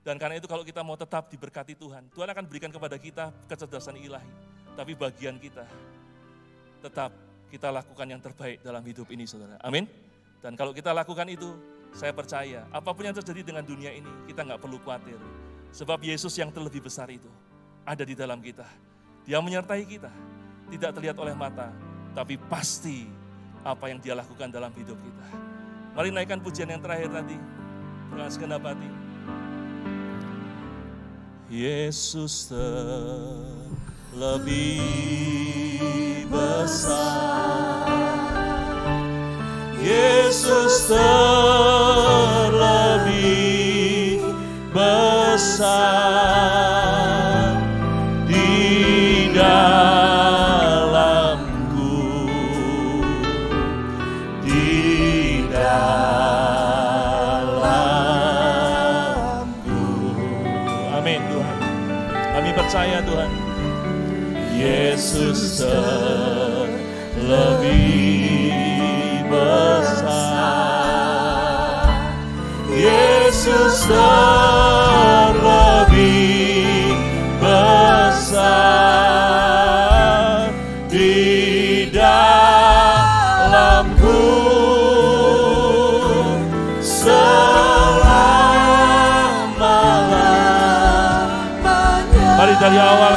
[0.00, 4.00] dan karena itu kalau kita mau tetap diberkati Tuhan, Tuhan akan berikan kepada kita kecerdasan
[4.00, 4.26] ilahi
[4.72, 5.66] tapi bagian kita
[6.80, 7.12] tetap
[7.52, 9.60] kita lakukan yang terbaik dalam hidup ini saudara.
[9.60, 9.84] Amin.
[10.40, 11.52] Dan kalau kita lakukan itu,
[11.92, 15.20] saya percaya apa pun yang terjadi dengan dunia ini, kita nggak perlu khawatir.
[15.74, 17.28] Sebab Yesus yang terlebih besar itu
[17.84, 18.64] ada di dalam kita.
[19.28, 20.08] Dia menyertai kita,
[20.72, 21.68] tidak terlihat oleh mata,
[22.16, 23.04] tapi pasti
[23.64, 25.26] apa yang dia lakukan dalam hidup kita.
[25.96, 27.36] Mari naikkan pujian yang terakhir tadi.
[28.10, 28.64] Dengan segenap.
[31.50, 32.50] Yesus
[34.14, 34.80] lebih
[36.30, 37.90] besar.
[39.80, 41.10] Yesus terlebih
[44.70, 46.29] besar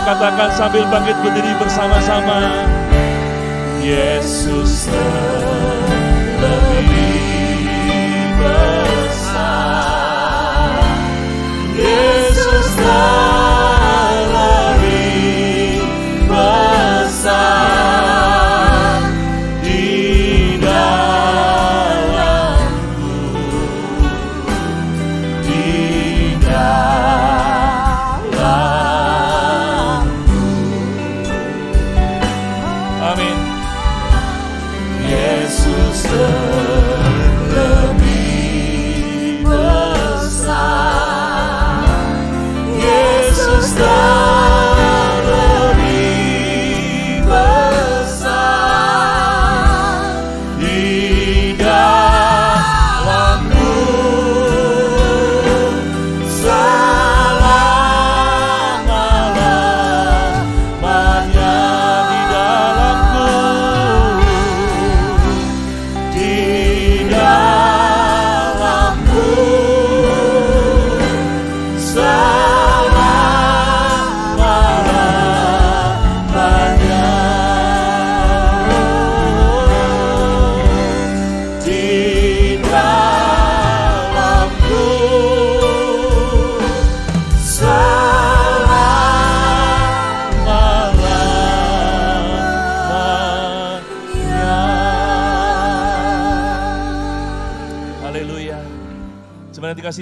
[0.03, 2.67] katakan sambil bangkit berdiri bersama-sama.
[3.83, 5.82] Yesus lebih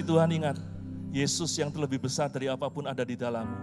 [0.01, 0.57] Dikasih Tuhan ingat,
[1.13, 3.53] Yesus yang terlebih besar dari apa pun ada di dalammu.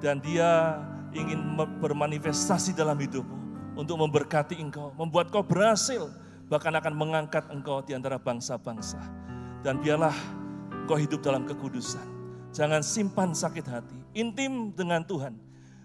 [0.00, 0.80] Dan dia
[1.12, 3.36] ingin bermanifestasi dalam hidupmu
[3.76, 6.08] untuk memberkati engkau, membuat kau berhasil,
[6.48, 8.96] bahkan akan mengangkat engkau di antara bangsa-bangsa.
[9.60, 10.16] Dan biarlah
[10.72, 12.08] engkau hidup dalam kekudusan.
[12.56, 15.36] Jangan simpan sakit hati, intim dengan Tuhan.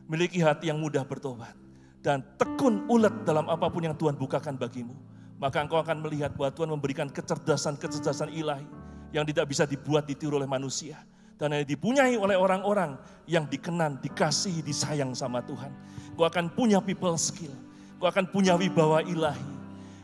[0.07, 1.59] Miliki hati yang mudah bertobat.
[1.99, 4.95] Dan tekun ulet dalam apa pun yang Tuhan bukakan bagimu
[5.39, 8.67] maka engkau akan melihat bahwa Tuhan memberikan kecerdasan-kecerdasan ilahi
[9.09, 10.97] yang tidak bisa dibuat ditiru oleh manusia.
[11.39, 15.71] Dan hanya dipunyai oleh orang-orang yang dikenan, dikasihi, disayang sama Tuhan.
[16.11, 17.55] Engkau akan punya people skill.
[17.95, 19.47] Engkau akan punya wibawa ilahi.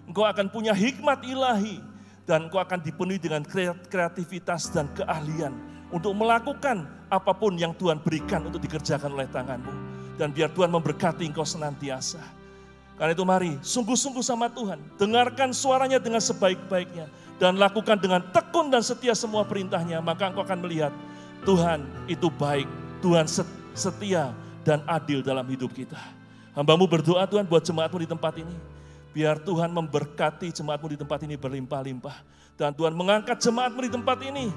[0.08, 1.84] Engkau akan punya hikmat ilahi.
[2.24, 5.54] Dan engkau akan dipenuhi dengan kre- kreativitas dan keahlian
[5.94, 9.74] untuk melakukan apa pun yang Tuhan berikan untuk dikerjakan oleh tanganmu.
[10.16, 12.24] Dan biar Tuhan memberkati engkau senantiasa.
[12.96, 14.80] Karena itu mari sungguh-sungguh sama Tuhan.
[14.96, 17.12] Dengarkan suaranya dengan sebaik-baiknya.
[17.36, 20.00] Dan lakukan dengan tekun dan setia semua perintahnya.
[20.00, 20.92] Maka engkau akan melihat
[21.44, 22.68] Tuhan itu baik.
[23.04, 24.32] Tuhan set- setia
[24.64, 26.00] dan adil dalam hidup kita.
[26.56, 28.56] Hambamu berdoa Tuhan buat jemaatmu di tempat ini.
[29.12, 32.18] Biar Tuhan memberkati jemaatmu di tempat ini berlimpah-limpah.
[32.56, 34.48] Dan Tuhan mengangkat jemaatmu di tempat ini.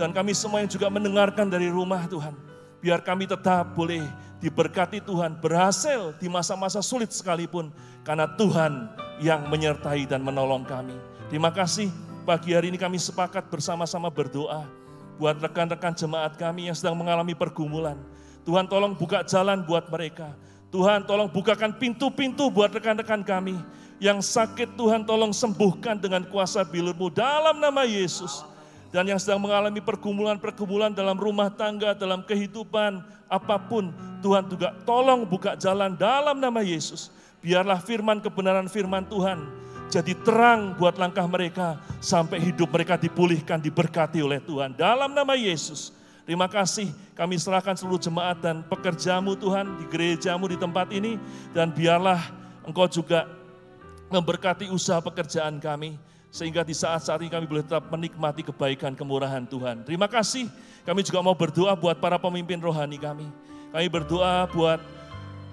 [0.00, 2.32] Dan kami semua yang juga mendengarkan dari rumah Tuhan.
[2.80, 4.02] Biar kami tetap boleh
[4.42, 7.70] diberkati Tuhan, berhasil di masa-masa sulit sekalipun.
[8.02, 8.88] Karena Tuhan
[9.20, 10.96] yang menyertai dan menolong kami.
[11.28, 11.92] Terima kasih
[12.22, 14.64] pagi hari ini kami sepakat bersama-sama berdoa.
[15.18, 17.98] Buat rekan-rekan jemaat kami yang sedang mengalami pergumulan.
[18.46, 20.34] Tuhan tolong buka jalan buat mereka.
[20.72, 23.58] Tuhan tolong bukakan pintu-pintu buat rekan-rekan kami.
[24.02, 28.42] Yang sakit Tuhan tolong sembuhkan dengan kuasa bilurmu dalam nama Yesus
[28.90, 32.98] dan yang sedang mengalami pergumulan-pergumulan dalam rumah tangga, dalam kehidupan,
[33.30, 33.94] apa pun,
[34.24, 37.14] Tuhan juga tolong buka jalan dalam nama Yesus.
[37.42, 39.62] Biarlah firman kebenaran firman Tuhan
[39.92, 44.72] jadi terang buat langkah mereka sampai hidup mereka dipulihkan, diberkati oleh Tuhan.
[44.72, 45.92] Dalam nama Yesus,
[46.24, 51.20] terima kasih kami serahkan seluruh jemaat dan pekerjamu Tuhan di gerejamu di tempat ini.
[51.52, 52.32] Dan biarlah
[52.64, 53.28] engkau juga
[54.08, 56.00] memberkati usaha pekerjaan kami.
[56.32, 59.84] Sehingga di saat-saat ini kami boleh tetap menikmati kebaikan kemurahan Tuhan.
[59.84, 60.48] Terima kasih.
[60.88, 63.28] Kami juga mau berdoa buat para pemimpin rohani kami.
[63.68, 64.80] Kami berdoa buat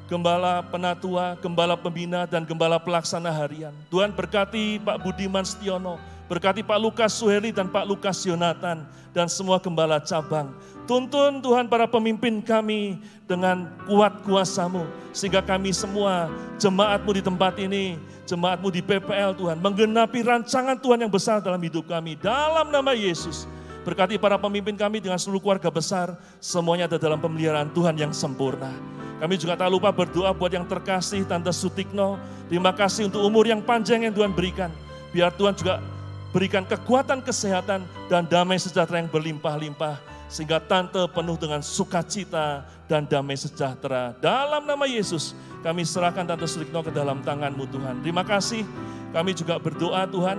[0.10, 3.72] gembala penatua, gembala pembina, dan gembala pelaksana harian.
[3.94, 9.62] Tuhan berkati Pak Budiman Setiono, berkati Pak Lukas Suheri dan Pak Lukas Yonatan, dan semua
[9.62, 10.50] gembala cabang.
[10.90, 12.98] Tuntun Tuhan para pemimpin kami
[13.30, 16.26] dengan kuat kuasamu, sehingga kami semua
[16.58, 21.86] jemaatmu di tempat ini, jemaatmu di PPL Tuhan, menggenapi rancangan Tuhan yang besar dalam hidup
[21.86, 22.18] kami.
[22.18, 23.46] Dalam nama Yesus,
[23.90, 28.70] berkati para pemimpin kami dengan seluruh keluarga besar, semuanya ada dalam pemeliharaan Tuhan yang sempurna.
[29.18, 32.22] Kami juga tak lupa berdoa buat yang terkasih Tante Sutikno.
[32.46, 34.70] Terima kasih untuk umur yang panjang yang Tuhan berikan.
[35.10, 35.82] Biar Tuhan juga
[36.30, 39.98] berikan kekuatan kesehatan dan damai sejahtera yang berlimpah-limpah.
[40.30, 44.14] Sehingga Tante penuh dengan sukacita dan damai sejahtera.
[44.22, 45.34] Dalam nama Yesus
[45.66, 48.06] kami serahkan Tante Sutikno ke dalam tanganmu Tuhan.
[48.06, 48.62] Terima kasih.
[49.10, 50.38] Kami juga berdoa Tuhan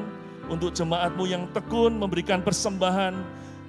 [0.51, 3.15] untuk jemaatmu yang tekun memberikan persembahan.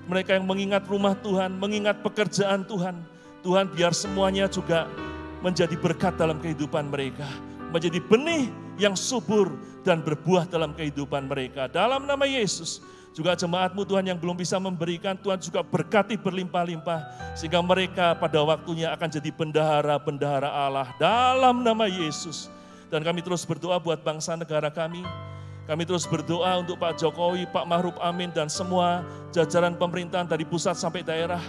[0.10, 3.06] Mereka yang mengingat rumah Tuhan, mengingat pekerjaan Tuhan.
[3.45, 4.90] Tuhan biar semuanya juga
[5.45, 7.30] menjadi berkat dalam kehidupan mereka.
[7.72, 9.53] Menjadi benih yang subur
[9.86, 11.70] dan berbuah dalam kehidupan mereka.
[11.70, 12.82] Dalam nama Yesus,
[13.12, 16.99] juga jemaatmu Tuhan yang belum bisa memberikan, Tuhan juga berkati berlimpah-limpah.
[17.36, 22.48] Sehingga mereka pada waktunya akan jadi bendahara-bendahara Allah dalam nama Yesus.
[22.88, 25.03] Dan kami terus berdoa buat bangsa negara kami.
[25.72, 30.76] Kami terus berdoa untuk Pak Jokowi, Pak Mahruf Amin, dan semua jajaran pemerintahan dari pusat
[30.76, 31.39] sampai daerah.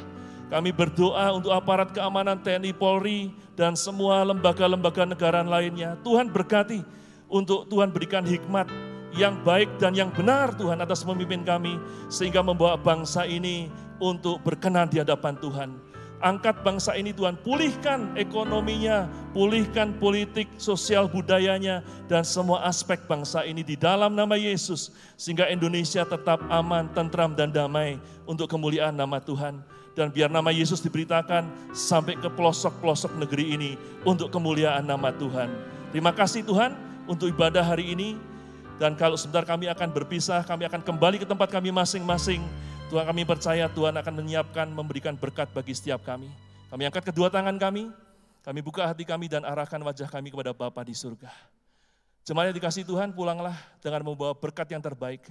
[0.46, 5.98] Kami berdoa untuk aparat keamanan TNI Polri dan semua lembaga-lembaga negara lainnya.
[6.06, 6.86] Tuhan berkati
[7.26, 8.70] untuk Tuhan berikan hikmat
[9.10, 11.74] yang baik dan yang benar Tuhan atas memimpin kami
[12.06, 15.91] sehingga membawa bangsa ini untuk berkenan di hadapan Tuhan.
[16.22, 23.66] Angkat bangsa ini Tuhan, pulihkan ekonominya, pulihkan politik, sosial, budayanya, dan semua aspek bangsa ini
[23.66, 24.94] di dalam nama Yesus.
[25.18, 29.66] Sehingga Indonesia tetap aman, tentram, dan damai untuk kemuliaan nama Tuhan.
[29.98, 33.70] Dan biar nama Yesus diberitakan sampai ke pelosok-pelosok negeri ini
[34.06, 35.50] untuk kemuliaan nama Tuhan.
[35.90, 36.78] Terima kasih Tuhan
[37.10, 38.14] untuk ibadah hari ini.
[38.78, 42.46] Dan kalau sebentar kami akan berpisah, kami akan kembali ke tempat kami masing-masing
[42.92, 46.28] Tuhan kami percaya Tuhan akan menyiapkan, memberikan berkat bagi setiap kami.
[46.68, 47.88] Kami angkat kedua tangan kami,
[48.44, 51.32] kami buka hati kami dan arahkan wajah kami kepada Bapa di surga.
[52.28, 55.24] Jemaat yang dikasih Tuhan, pulanglah dengan membawa berkat yang terbaik,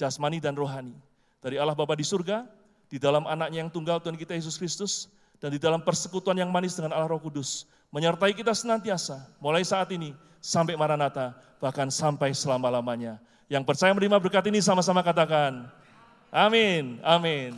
[0.00, 0.96] jasmani dan rohani.
[1.44, 2.48] Dari Allah Bapa di surga,
[2.88, 5.12] di dalam anaknya yang tunggal Tuhan kita Yesus Kristus,
[5.44, 9.92] dan di dalam persekutuan yang manis dengan Allah Roh Kudus, menyertai kita senantiasa, mulai saat
[9.92, 13.20] ini sampai Maranatha, bahkan sampai selama-lamanya.
[13.52, 15.68] Yang percaya menerima berkat ini sama-sama katakan,
[16.34, 17.54] Amin, amin.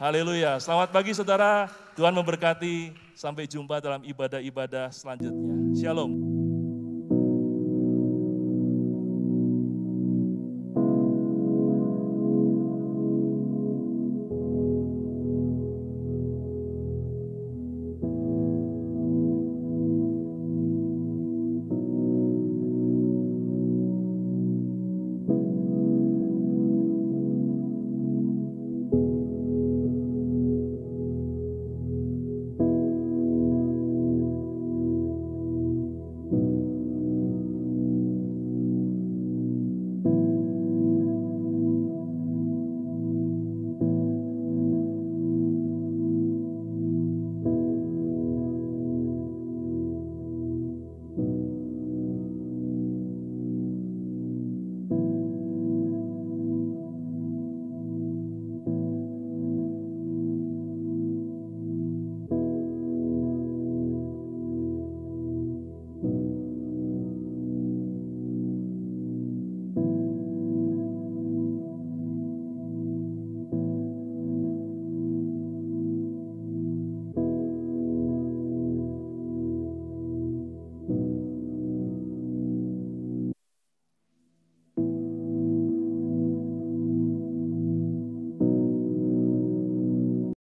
[0.00, 0.56] Haleluya.
[0.56, 2.96] Selamat pagi saudara, Tuhan memberkati.
[3.12, 5.76] Sampai jumpa dalam ibadah-ibadah selanjutnya.
[5.76, 6.33] Shalom.